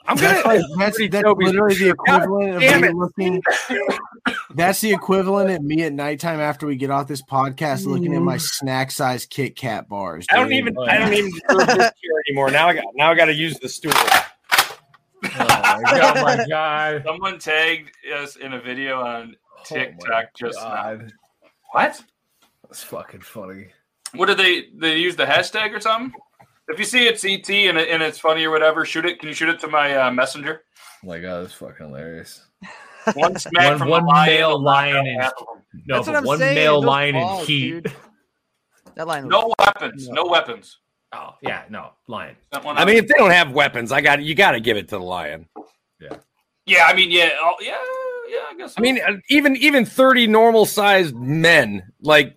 [0.07, 0.55] I'm That's, gonna.
[0.59, 2.95] like, that's, Pretty that's literally the God equivalent of me it.
[2.95, 3.41] looking.
[4.55, 8.21] That's the equivalent of me at nighttime after we get off this podcast, looking at
[8.21, 10.25] my snack size Kit Kat bars.
[10.31, 10.75] I don't even.
[10.87, 12.51] I don't even deserve this chair anymore.
[12.51, 12.85] Now I got.
[12.95, 13.91] Now I got to use the stool.
[13.95, 16.15] Oh my god!
[16.23, 17.03] my god.
[17.05, 20.99] Someone tagged us in a video on TikTok Oh my just now.
[21.71, 22.01] What?
[22.63, 23.67] That's fucking funny.
[24.13, 26.13] What did they they use the hashtag or something?
[26.67, 29.19] If you see it's ET and, it, and it's funny or whatever, shoot it.
[29.19, 30.61] Can you shoot it to my uh, messenger?
[31.03, 32.45] Oh my god, that's fucking hilarious.
[33.13, 35.63] One smack One- from one a lion, male lion out and- half of them.
[35.85, 37.69] No, That's what but I'm one saying, male those lion balls, in heat.
[37.83, 37.93] dude.
[38.95, 39.27] That lion.
[39.27, 40.09] No was- weapons.
[40.09, 40.79] No weapons.
[41.13, 42.35] Oh yeah, no lion.
[42.51, 44.21] I mean, if they don't have weapons, I got.
[44.23, 45.47] You got to give it to the lion.
[46.01, 46.17] yeah.
[46.65, 47.75] Yeah, I mean, yeah, oh, yeah,
[48.27, 48.39] yeah.
[48.49, 48.73] I guess.
[48.75, 48.99] I mean,
[49.29, 52.35] even even thirty normal sized men, like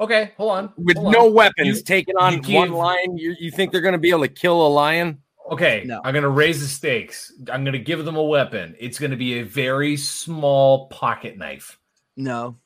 [0.00, 0.72] Okay, hold on.
[0.78, 1.34] with hold no on.
[1.34, 4.10] weapons, You- taking on you one give- lion, you, you think they're going to be
[4.10, 5.18] able to kill a lion?
[5.50, 6.00] Okay, No.
[6.04, 7.32] I'm gonna raise the stakes.
[7.52, 8.76] I'm gonna give them a weapon.
[8.78, 11.76] It's gonna be a very small pocket knife.
[12.16, 12.56] No.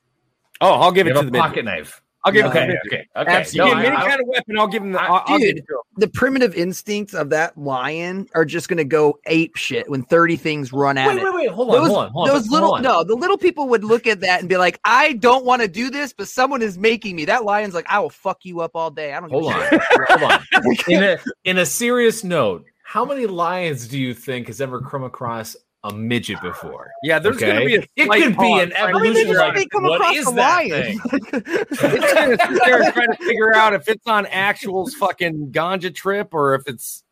[0.61, 1.49] Oh, I'll give You it to have the a midget.
[1.49, 2.03] pocket knife.
[2.27, 3.31] I'll give it Okay, to the okay, okay.
[3.31, 3.75] Absolutely.
[3.75, 5.57] No, I- any I- kind of weapon, I'll give him The, I- I'll, I'll give
[5.57, 5.65] dude, it.
[5.99, 10.37] The primitive instincts of that lion are just going to go ape shit when 30
[10.37, 11.25] things run at Wait, it.
[11.25, 11.51] wait, wait.
[11.51, 12.35] Hold on, those, hold on, hold on.
[12.35, 12.83] those hold little on.
[12.83, 15.69] no, the little people would look at that and be like, "I don't want to
[15.69, 18.73] do this, but someone is making me." That lion's like, "I will fuck you up
[18.75, 19.29] all day." I don't.
[19.31, 19.81] Give Hold on,
[20.19, 20.77] hold on.
[20.89, 25.05] In a in a serious note, how many lions do you think has ever come
[25.05, 26.91] across a midget before?
[27.03, 29.15] Yeah, there's going to be a It slight could be an trying to evolution.
[29.15, 31.01] figure midgets out- they come what across is a that lion?
[31.13, 36.33] It's going to sit there to figure out if it's on actual's fucking ganja trip
[36.35, 37.03] or if it's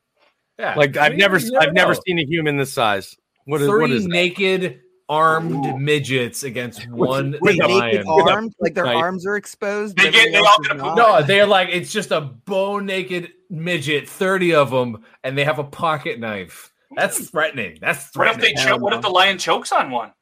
[0.59, 3.17] Yeah, like I I've never I've never seen a human this size.
[3.45, 4.09] What is what Thirty that?
[4.09, 8.07] naked armed midgets against one Wait, naked lion.
[8.09, 8.97] arms, like their knife.
[8.97, 9.97] arms are exposed.
[9.97, 10.83] They get- everything they all else get is?
[10.83, 15.59] No, they're like it's just a bone naked midget, thirty of them, and they have
[15.59, 16.72] a pocket knife.
[16.97, 17.79] That's threatening.
[17.81, 18.57] That's what if threatening.
[18.57, 18.81] they choke?
[18.81, 20.13] What if the lion chokes on one?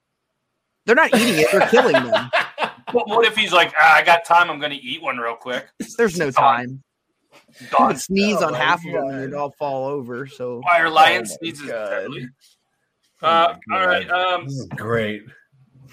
[0.87, 2.31] they're not eating it; they're killing them.
[2.93, 4.51] What, what if he's like, ah, I got time.
[4.51, 5.69] I'm going to eat one real quick.
[5.97, 6.83] There's no time.
[7.61, 7.87] You Done.
[7.87, 9.19] would sneeze Oh on my half of them and God.
[9.21, 10.27] it'd all fall over.
[10.27, 11.69] So Why are lions Oh sneezes?
[11.69, 11.91] God.
[11.91, 12.27] deadly?
[13.23, 14.11] Oh Uh, all right.
[14.11, 15.23] Um, great.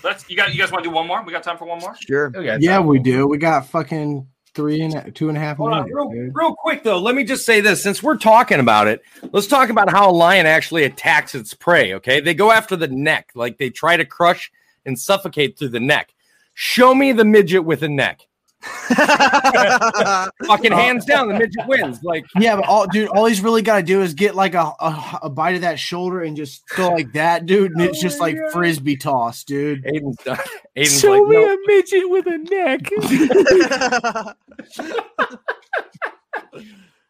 [0.04, 0.28] let's.
[0.28, 0.56] You got.
[0.56, 1.22] You guys want to do one more?
[1.24, 1.96] We got time for one more.
[2.00, 2.32] sure.
[2.36, 2.88] We Yeah, time.
[2.88, 3.28] we do.
[3.28, 5.90] We got fucking three and two and a half minutes.
[5.94, 9.02] real, real quick though, let me just say this: since we're talking about it,
[9.32, 11.94] let's talk about how a lion actually attacks its prey.
[11.94, 14.52] Okay, they go after the neck, like they try to crush
[14.86, 16.14] and suffocate through the neck.
[16.56, 18.27] Show me the midget with a neck.
[20.46, 22.02] Fucking hands down, the midget wins.
[22.04, 24.72] Like Yeah, but all dude, all he's really got to do is get like a,
[24.80, 27.72] a a bite of that shoulder and just go like that, dude.
[27.72, 29.84] And it's just like frisbee toss, dude.
[29.86, 30.38] Aiden's done.
[30.78, 31.54] Aiden's like, no.
[31.54, 32.90] a midget with a neck.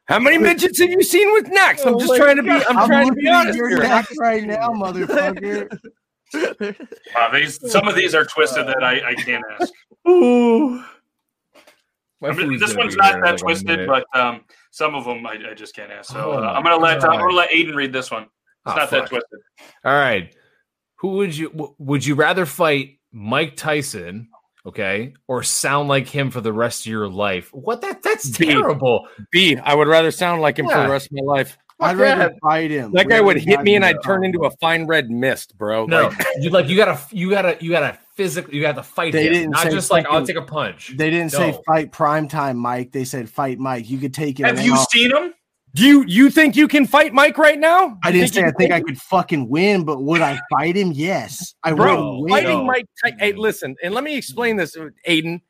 [0.08, 1.86] How many midgets have you seen with necks?
[1.86, 2.50] I'm Oh just my trying to be.
[2.50, 3.80] I'm, I'm trying to be looking at honest your here.
[3.80, 5.78] neck right now, motherfucker.
[6.34, 9.72] Uh, these, some of these are twisted that I, I can't ask.
[10.10, 10.84] Ooh.
[12.24, 14.42] I mean, this one's not that twisted, but um,
[14.72, 16.12] some of them I, I just can't ask.
[16.12, 18.24] So Oh uh, I'm gonna let uh, I'm gonna let Aiden read this one.
[18.24, 18.32] It's
[18.66, 19.40] Ah, not that twisted.
[19.86, 20.36] All right.
[20.96, 24.30] Who would you would you rather fight Mike Tyson,
[24.66, 27.54] okay, or sound like him for the rest of your life?
[27.54, 28.48] What that that's B.
[28.48, 29.08] terrible.
[29.32, 29.56] B.
[29.58, 31.58] I would rather sound like him for the rest of my life.
[31.80, 32.04] I'd yeah.
[32.04, 32.92] rather fight him.
[32.94, 35.86] That guy would hit me and I'd turn into a fine red mist, bro.
[35.86, 39.28] No, Like, you like you gotta you gotta you gotta physically you gotta fight They
[39.28, 40.94] him, didn't not say just like I'll fucking- take a punch.
[40.98, 42.92] They didn't say fight prime time, Mike.
[42.92, 43.90] They said fight Mike.
[43.90, 44.46] You could take it.
[44.46, 44.90] Have you off.
[44.90, 45.34] seen him?
[45.76, 48.00] do you you think you can fight Mike right now?
[48.04, 50.92] I didn't say I think take I could fucking win, but would I fight him?
[50.92, 52.30] Yes, I Bro, would win.
[52.30, 52.86] fighting Mike.
[53.04, 54.76] Ty- hey, listen, and let me explain this,
[55.08, 55.42] Aiden.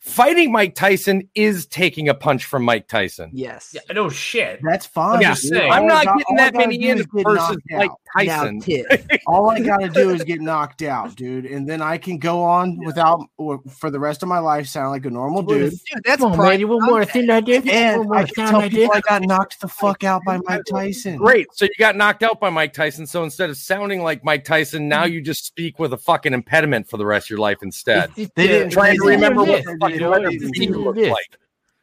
[0.00, 3.30] Fighting Mike Tyson is taking a punch from Mike Tyson.
[3.34, 3.70] Yes.
[3.74, 4.58] Yeah, no shit.
[4.62, 5.20] That's fine.
[5.20, 5.52] just dude.
[5.52, 5.70] saying.
[5.70, 7.90] I'm not got- getting that many in is get versus Mike.
[8.16, 8.62] Tyson.
[8.66, 12.42] Now, All I gotta do is get knocked out, dude, and then I can go
[12.42, 15.70] on without or for the rest of my life sound like a normal dude.
[15.70, 16.60] Dude, that's Come on, man.
[16.60, 17.12] You want more contact.
[17.12, 17.66] thing like this?
[17.68, 18.92] And I can tell like people?
[18.94, 21.18] I got knocked the fuck out by Mike Tyson.
[21.18, 21.46] Great.
[21.52, 23.06] So you got knocked out by Mike Tyson.
[23.06, 25.12] So instead of sounding like Mike Tyson, now Mm-hmm.
[25.14, 28.10] you just speak with a fucking impediment for the rest of your life instead.
[28.16, 30.76] They didn't Trying to remember what this, the you fucking know, letter this B is
[30.76, 31.10] looks this.
[31.10, 31.38] like.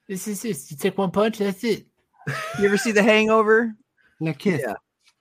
[0.07, 0.71] This is this.
[0.71, 1.85] You take one punch, that's it.
[2.59, 3.73] You ever see The Hangover?
[4.19, 4.73] Now, kid, Yeah.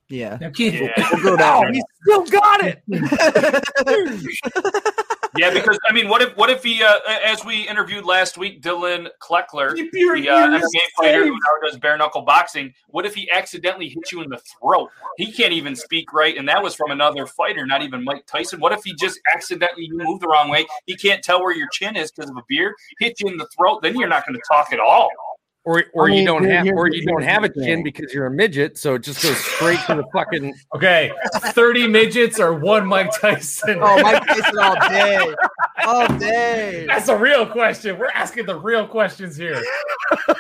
[0.09, 0.39] Yeah.
[0.41, 1.09] Now, kid, Yeah.
[1.13, 2.83] We'll go Oh, he still got it.
[5.39, 8.63] Yeah, because I mean, what if what if he, uh, as we interviewed last week,
[8.63, 13.15] Dylan Kleckler, your the uh, MMA fighter who now does bare knuckle boxing, what if
[13.15, 14.91] he accidentally hit you in the throat?
[15.17, 18.61] He can't even speak right, and that was from another fighter, not even Mike Tyson.
[18.61, 20.67] What if he just accidentally you moved the wrong way?
[20.87, 23.47] He can't tell where your chin is because of a beard, hit you in the
[23.57, 25.11] throat, then you're not going to talk at all.
[25.67, 27.83] Or, or I mean, you don't have, or you don't have a chin thing.
[27.83, 30.55] because you're a midget, so it just goes straight to the fucking.
[30.77, 31.11] Okay,
[31.55, 33.81] thirty midgets or one Mike Tyson.
[33.83, 35.35] Oh, Mike Tyson all day.
[35.85, 36.87] All day.
[36.87, 37.99] That's a real question.
[37.99, 39.61] We're asking the real questions here.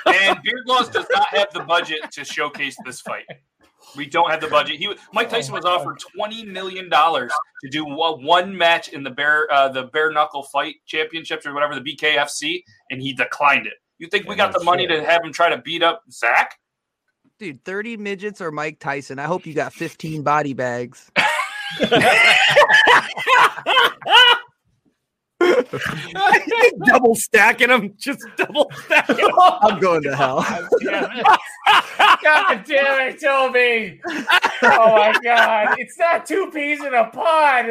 [0.06, 3.24] And Beard Laws does not have the budget to showcase this fight.
[3.96, 4.76] We don't have the budget.
[4.76, 7.32] He Mike Tyson was offered twenty million dollars
[7.64, 11.52] to do one one match in the bare uh, the bare knuckle fight championships or
[11.52, 12.62] whatever the BKFC,
[12.92, 13.74] and he declined it.
[13.98, 15.00] You think we Yeah, got the no money shit.
[15.00, 16.58] to have him try to beat up Zach?
[17.38, 19.18] Dude, 30 midgets or Mike Tyson.
[19.18, 21.10] I hope you got 15 body bags.
[26.86, 29.32] double stacking them, just double stacking them.
[29.38, 30.40] I'm going to hell.
[30.82, 34.00] God damn it, Toby!
[34.62, 37.66] Oh my god, it's not two peas in a pod.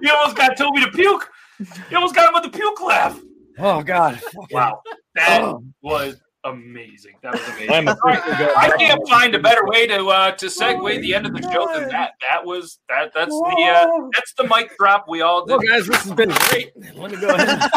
[0.00, 1.28] you almost got Toby to puke.
[1.58, 3.20] You almost got him with the puke laugh.
[3.58, 4.20] Oh God!
[4.50, 4.80] Wow,
[5.14, 7.14] that was amazing.
[7.22, 7.70] That was amazing.
[7.70, 11.26] I'm officially going I can't find a better way to uh, to segue the end
[11.26, 12.12] of the show than that.
[12.30, 13.12] That was that.
[13.14, 15.52] That's the uh, that's the mic drop we all did.
[15.52, 16.70] Well, guys, this has been great.
[16.94, 17.70] Let me go ahead.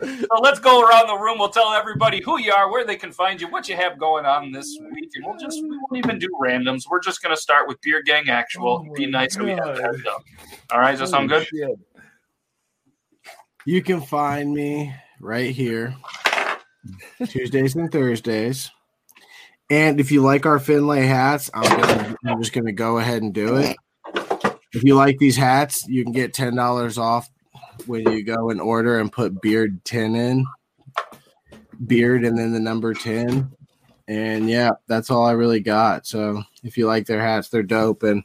[0.00, 1.38] So let's go around the room.
[1.38, 4.24] We'll tell everybody who you are, where they can find you, what you have going
[4.24, 6.84] on this week, and we'll just we won't even do randoms.
[6.90, 8.86] We're just gonna start with Beard Gang Actual.
[8.94, 10.22] Be oh nice so we have that.
[10.70, 11.46] All right, does that sound good?
[13.66, 15.94] you can find me right here,
[17.28, 18.70] Tuesdays and Thursdays.
[19.70, 23.22] And if you like our Finlay hats, I'm, gonna, I'm just going to go ahead
[23.22, 23.76] and do it.
[24.72, 27.28] If you like these hats, you can get ten dollars off
[27.86, 30.46] when you go and order and put beard ten in,
[31.86, 33.50] beard and then the number ten.
[34.08, 36.06] And yeah, that's all I really got.
[36.06, 38.24] So if you like their hats, they're dope and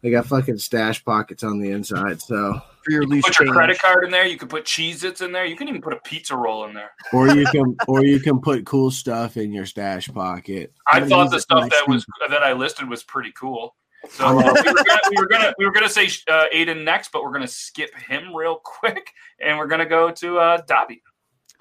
[0.00, 2.22] they got fucking stash pockets on the inside.
[2.22, 4.26] So For your loose Put your credit card in there.
[4.26, 5.44] You can put Cheez-Its in there.
[5.44, 6.92] You can even put a pizza roll in there.
[7.12, 10.72] or you can or you can put cool stuff in your stash pocket.
[10.90, 13.74] I I'm thought the stuff that was that I listed was pretty cool.
[14.08, 17.24] So we, were gonna, we were gonna we were gonna say uh, Aiden next, but
[17.24, 21.02] we're gonna skip him real quick, and we're gonna go to uh, Dobby.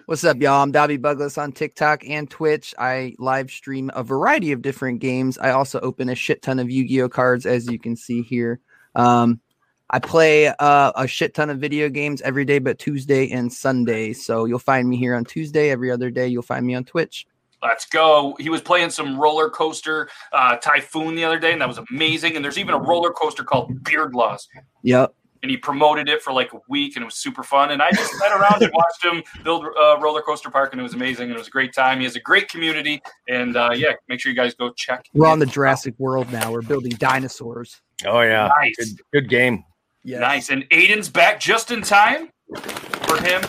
[0.06, 0.64] What's up, y'all?
[0.64, 2.74] I'm Dobby Buglas on TikTok and Twitch.
[2.78, 5.38] I live stream a variety of different games.
[5.38, 8.62] I also open a shit ton of Yu-Gi-Oh cards, as you can see here.
[8.96, 9.42] Um,
[9.90, 14.14] I play uh, a shit ton of video games every day, but Tuesday and Sunday.
[14.14, 15.72] So you'll find me here on Tuesday.
[15.72, 17.28] Every other day, you'll find me on Twitch.
[17.64, 18.36] Let's go.
[18.40, 22.36] He was playing some roller coaster uh, Tycoon the other day, and that was amazing.
[22.36, 24.48] And there's even a roller coaster called Beard Laws.
[24.84, 25.14] Yep.
[25.44, 27.72] And he promoted it for like a week, and it was super fun.
[27.72, 30.84] And I just sat around and watched him build uh, roller coaster park, and it
[30.84, 31.26] was amazing.
[31.26, 32.00] And it was a great time.
[32.00, 35.06] He has a great community, and uh, yeah, make sure you guys go check.
[35.14, 36.52] We're on the Jurassic World now.
[36.52, 37.82] We're building dinosaurs.
[38.06, 38.76] Oh yeah, Nice.
[38.78, 39.64] good, good game.
[40.04, 40.20] Yeah.
[40.20, 40.50] Nice.
[40.50, 43.42] And Aiden's back just in time for him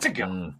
[0.00, 0.52] to go.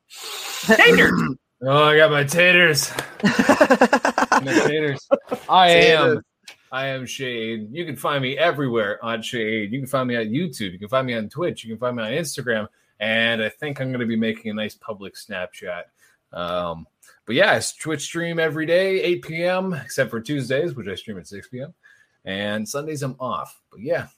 [0.76, 1.10] Tater.
[1.60, 2.92] Oh, I got my taters.
[3.24, 5.08] my taters.
[5.48, 6.22] I am.
[6.70, 7.68] I am Shade.
[7.72, 9.72] You can find me everywhere on Shade.
[9.72, 10.72] You can find me on YouTube.
[10.72, 11.64] You can find me on Twitch.
[11.64, 12.68] You can find me on Instagram.
[13.00, 15.84] And I think I'm going to be making a nice public Snapchat.
[16.32, 16.86] Um,
[17.26, 21.18] but yeah, it's Twitch stream every day, 8 p.m., except for Tuesdays, which I stream
[21.18, 21.74] at 6 p.m.
[22.24, 23.60] And Sundays I'm off.
[23.70, 24.08] But yeah,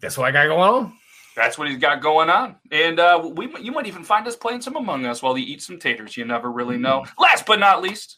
[0.00, 0.92] that's what I got going on.
[1.36, 4.62] That's what he's got going on, and uh, we you might even find us playing
[4.62, 6.16] some Among Us while he eats some taters.
[6.16, 7.04] You never really know.
[7.18, 8.16] Last but not least,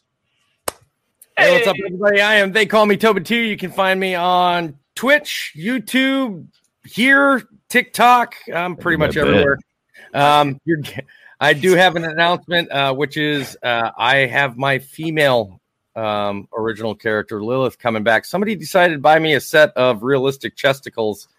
[1.39, 2.19] Hey, what's up, everybody?
[2.19, 3.33] I am They Call Me Toba 2.
[3.33, 6.47] You can find me on Twitch, YouTube,
[6.83, 8.35] here, TikTok.
[8.53, 9.57] I'm pretty much I everywhere.
[10.13, 10.81] Um, you're,
[11.39, 15.61] I do have an announcement, uh, which is uh, I have my female
[15.95, 18.25] um, original character, Lilith, coming back.
[18.25, 21.29] Somebody decided to buy me a set of realistic chesticles.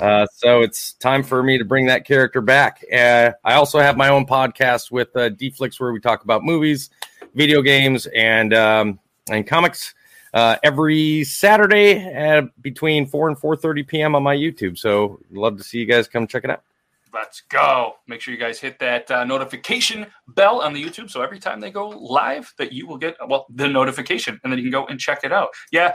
[0.00, 2.84] Uh, so it's time for me to bring that character back.
[2.92, 6.90] Uh, I also have my own podcast with uh, D-Flix where we talk about movies,
[7.34, 8.98] video games, and um,
[9.30, 9.94] and comics
[10.34, 14.14] uh, every Saturday at between four and four thirty p.m.
[14.14, 14.78] on my YouTube.
[14.78, 16.62] So love to see you guys come check it out.
[17.14, 17.96] Let's go.
[18.06, 21.10] Make sure you guys hit that uh, notification bell on the YouTube.
[21.10, 24.58] So every time they go live, that you will get, well, the notification and then
[24.58, 25.50] you can go and check it out.
[25.70, 25.92] Yeah.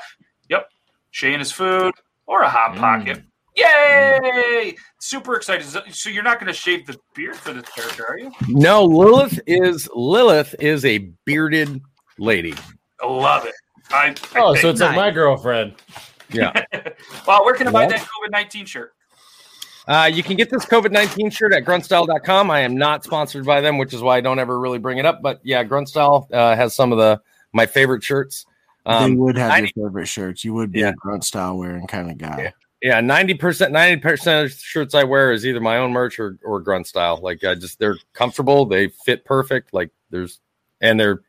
[0.49, 0.69] Yep.
[1.09, 1.95] Shay and his food
[2.27, 3.23] or a hot pocket.
[3.57, 4.75] Yay!
[4.99, 5.65] Super excited.
[5.65, 8.31] So- So you're not going to shave the beard for this character, are you?
[8.47, 11.81] No, Lilith is Lilith is a bearded
[12.19, 12.53] lady.
[13.01, 13.53] I love it.
[13.91, 15.75] I, I Oh, so it's like my girlfriend.
[16.31, 16.51] Yeah.
[17.27, 17.89] Wow, where can I buy What?
[17.91, 18.93] that COVID 19 shirt?
[19.87, 22.49] Uh, you can get this COVID 19 shirt at gruntstyle.com.
[22.51, 25.05] I am not sponsored by them, which is why I don't ever really bring it
[25.05, 25.21] up.
[25.21, 27.21] But yeah, Gruntstyle uh, has some of the
[27.53, 28.45] my favorite shirts.
[28.85, 30.43] they Um, would have 90 your favorite shirts.
[30.43, 30.89] You would be Yeah.
[30.89, 32.37] a grunt style wearing kind of guy.
[32.43, 32.51] yeah,
[32.83, 37.19] 90%, 90% of shirts I wear is either my own merch or, or grunt style.
[37.21, 38.65] Like I just, they're comfortable.
[38.65, 39.73] They fit perfect.
[39.73, 40.39] Like there's,
[40.81, 41.21] and they're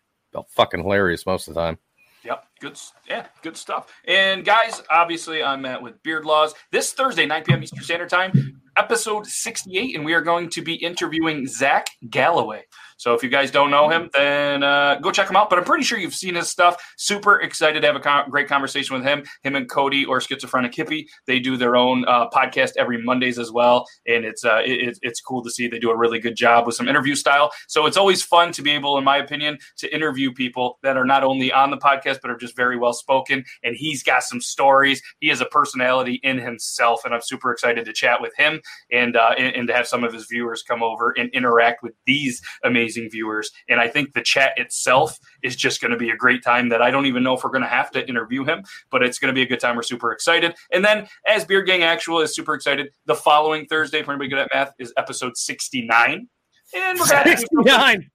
[0.50, 1.78] fucking hilarious most of the time.
[2.24, 2.78] Yep, good.
[3.08, 3.92] Yeah, good stuff.
[4.06, 7.62] And guys, obviously, I'm at with Beard Laws this Thursday, 9 p.m.
[7.62, 12.64] Eastern Standard Time, episode 68, and we are going to be interviewing Zach Galloway.
[12.98, 15.48] So if you guys don't know him, then uh, go check him out.
[15.48, 16.76] But I'm pretty sure you've seen his stuff.
[16.98, 19.24] Super excited to have a great conversation with him.
[19.42, 23.50] Him and Cody or Schizophrenic Hippie, they do their own uh, podcast every Mondays as
[23.50, 26.34] well, and it's uh, it, it's- it's cool to see they do a really good
[26.36, 27.52] job with some interview style.
[27.68, 31.04] So it's always fun to be able, in my opinion, to interview people that are
[31.04, 33.44] not only on the podcast but are just very well spoken.
[33.62, 35.00] And he's got some stories.
[35.20, 39.16] He has a personality in himself, and I'm super excited to chat with him and
[39.16, 42.42] uh, and, and to have some of his viewers come over and interact with these
[42.64, 43.50] amazing viewers.
[43.68, 46.68] And I think the chat itself is just going to be a great time.
[46.68, 49.18] That I don't even know if we're going to have to interview him, but it's
[49.18, 49.76] going to be a good time.
[49.76, 50.54] We're super excited.
[50.72, 54.38] And then, as Beard Gang Actual is super excited, the following Thursday, for anybody good
[54.38, 56.28] at math, is episode 69.
[56.74, 58.10] And we're going to have to do something- 69.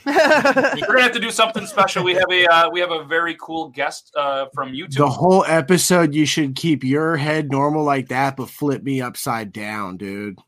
[0.06, 2.02] we're gonna have to do something special.
[2.02, 4.96] We have a uh, we have a very cool guest uh, from YouTube.
[4.96, 9.52] The whole episode, you should keep your head normal like that, but flip me upside
[9.52, 10.38] down, dude.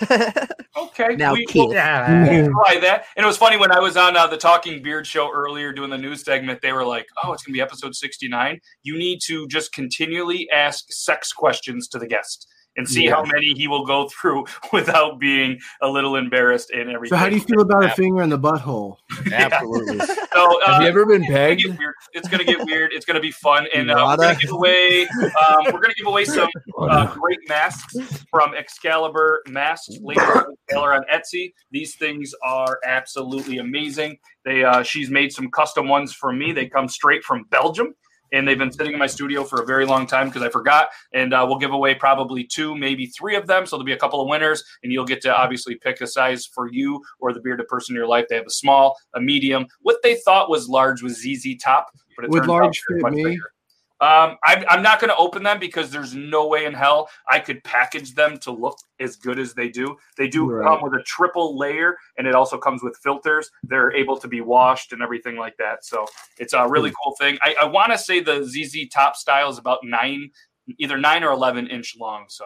[0.76, 1.68] Okay, Now, we Keith.
[1.68, 3.04] will try that.
[3.16, 5.90] And it was funny when I was on uh, the Talking Beard show earlier doing
[5.90, 6.60] the news segment.
[6.62, 8.60] They were like, "Oh, it's gonna be episode sixty nine.
[8.82, 13.52] You need to just continually ask sex questions to the guest." And see how many
[13.54, 17.16] he will go through without being a little embarrassed and everything.
[17.16, 18.96] So, how do you feel about a finger in the butthole?
[19.32, 19.98] Absolutely.
[20.00, 21.62] So, uh, Have you ever been it's gonna pegged?
[21.62, 21.94] get weird.
[22.12, 22.92] It's gonna get weird.
[22.92, 25.06] It's gonna be fun, and uh, we're gonna give away.
[25.06, 26.48] Um, we're gonna give away some
[26.80, 27.94] uh, great masks
[28.30, 29.96] from Excalibur Masks.
[30.00, 30.24] Ladies
[30.68, 31.52] Taylor on Etsy.
[31.70, 34.18] These things are absolutely amazing.
[34.44, 36.52] They uh, she's made some custom ones for me.
[36.52, 37.94] They come straight from Belgium.
[38.34, 40.88] And they've been sitting in my studio for a very long time because I forgot.
[41.12, 43.64] And uh, we'll give away probably two, maybe three of them.
[43.64, 46.44] So there'll be a couple of winners, and you'll get to obviously pick a size
[46.44, 48.26] for you or the bearded person in your life.
[48.28, 49.66] They have a small, a medium.
[49.82, 53.24] What they thought was large was ZZ Top, but it Would large fit much me?
[53.24, 53.53] bigger.
[54.00, 57.38] Um, I'm, I'm not going to open them because there's no way in hell I
[57.38, 59.96] could package them to look as good as they do.
[60.18, 60.66] They do Right.
[60.66, 63.48] come with a triple layer, and it also comes with filters.
[63.62, 65.84] They're able to be washed and everything like that.
[65.84, 66.06] So
[66.38, 67.38] it's a really cool thing.
[67.42, 70.30] I, I want to say the ZZ Top style is about nine,
[70.78, 72.24] either nine or eleven inch long.
[72.28, 72.44] So.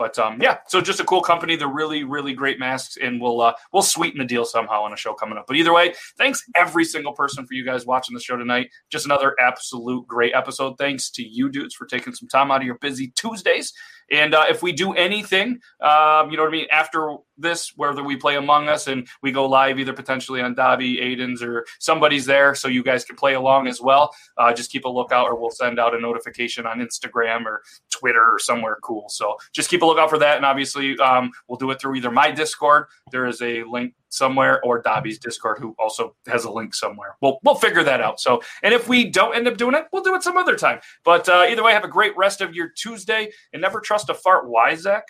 [0.00, 1.56] But um, yeah, so just a cool company.
[1.56, 4.96] They're really, really great masks, and we'll uh, we'll sweeten the deal somehow on a
[4.96, 5.44] show coming up.
[5.46, 8.70] But either way, thanks every single person for you guys watching the show tonight.
[8.90, 10.78] Just another absolute great episode.
[10.78, 13.74] Thanks to you dudes for taking some time out of your busy Tuesdays.
[14.10, 18.02] And uh, if we do anything, um, you know what I mean, after this, whether
[18.02, 22.26] we play Among Us and we go live either potentially on Dobby, Aiden's, or somebody's
[22.26, 24.14] there, so you guys can play along as well.
[24.36, 28.22] Uh, just keep a lookout, or we'll send out a notification on Instagram or Twitter
[28.22, 29.08] or somewhere cool.
[29.08, 30.36] So just keep a lookout for that.
[30.36, 32.86] And obviously, um, we'll do it through either my Discord.
[33.10, 37.16] There is a link somewhere, or Dobby's Discord, who also has a link somewhere.
[37.20, 38.20] We'll we'll figure that out.
[38.20, 40.80] So, and if we don't end up doing it, we'll do it some other time.
[41.04, 44.14] But uh, either way, have a great rest of your Tuesday, and never trust a
[44.14, 44.48] fart.
[44.48, 45.04] Why, Zach?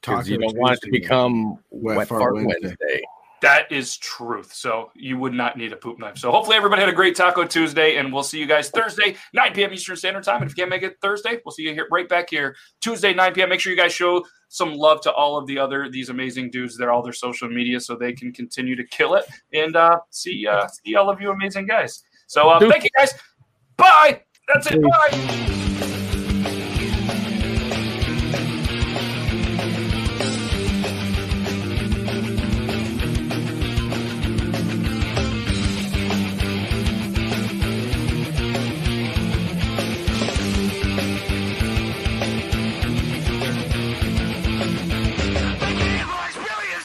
[0.00, 2.58] Because you don't want it to become Wet Wet, Fart Fart Wednesday.
[2.62, 3.02] Wednesday.
[3.42, 4.52] That is truth.
[4.54, 6.16] So you would not need a poop knife.
[6.16, 9.52] So hopefully everybody had a great Taco Tuesday, and we'll see you guys Thursday, 9
[9.52, 9.74] p.m.
[9.74, 10.40] Eastern Standard Time.
[10.42, 13.12] And if you can't make it Thursday, we'll see you here right back here Tuesday,
[13.12, 13.50] 9 p.m.
[13.50, 16.78] Make sure you guys show some love to all of the other these amazing dudes.
[16.78, 19.26] They're all their social media, so they can continue to kill it.
[19.52, 22.02] And uh, see uh, see all of you amazing guys.
[22.26, 23.12] So uh, thank you guys.
[23.76, 24.22] Bye.
[24.48, 24.80] That's it.
[24.80, 25.92] Bye.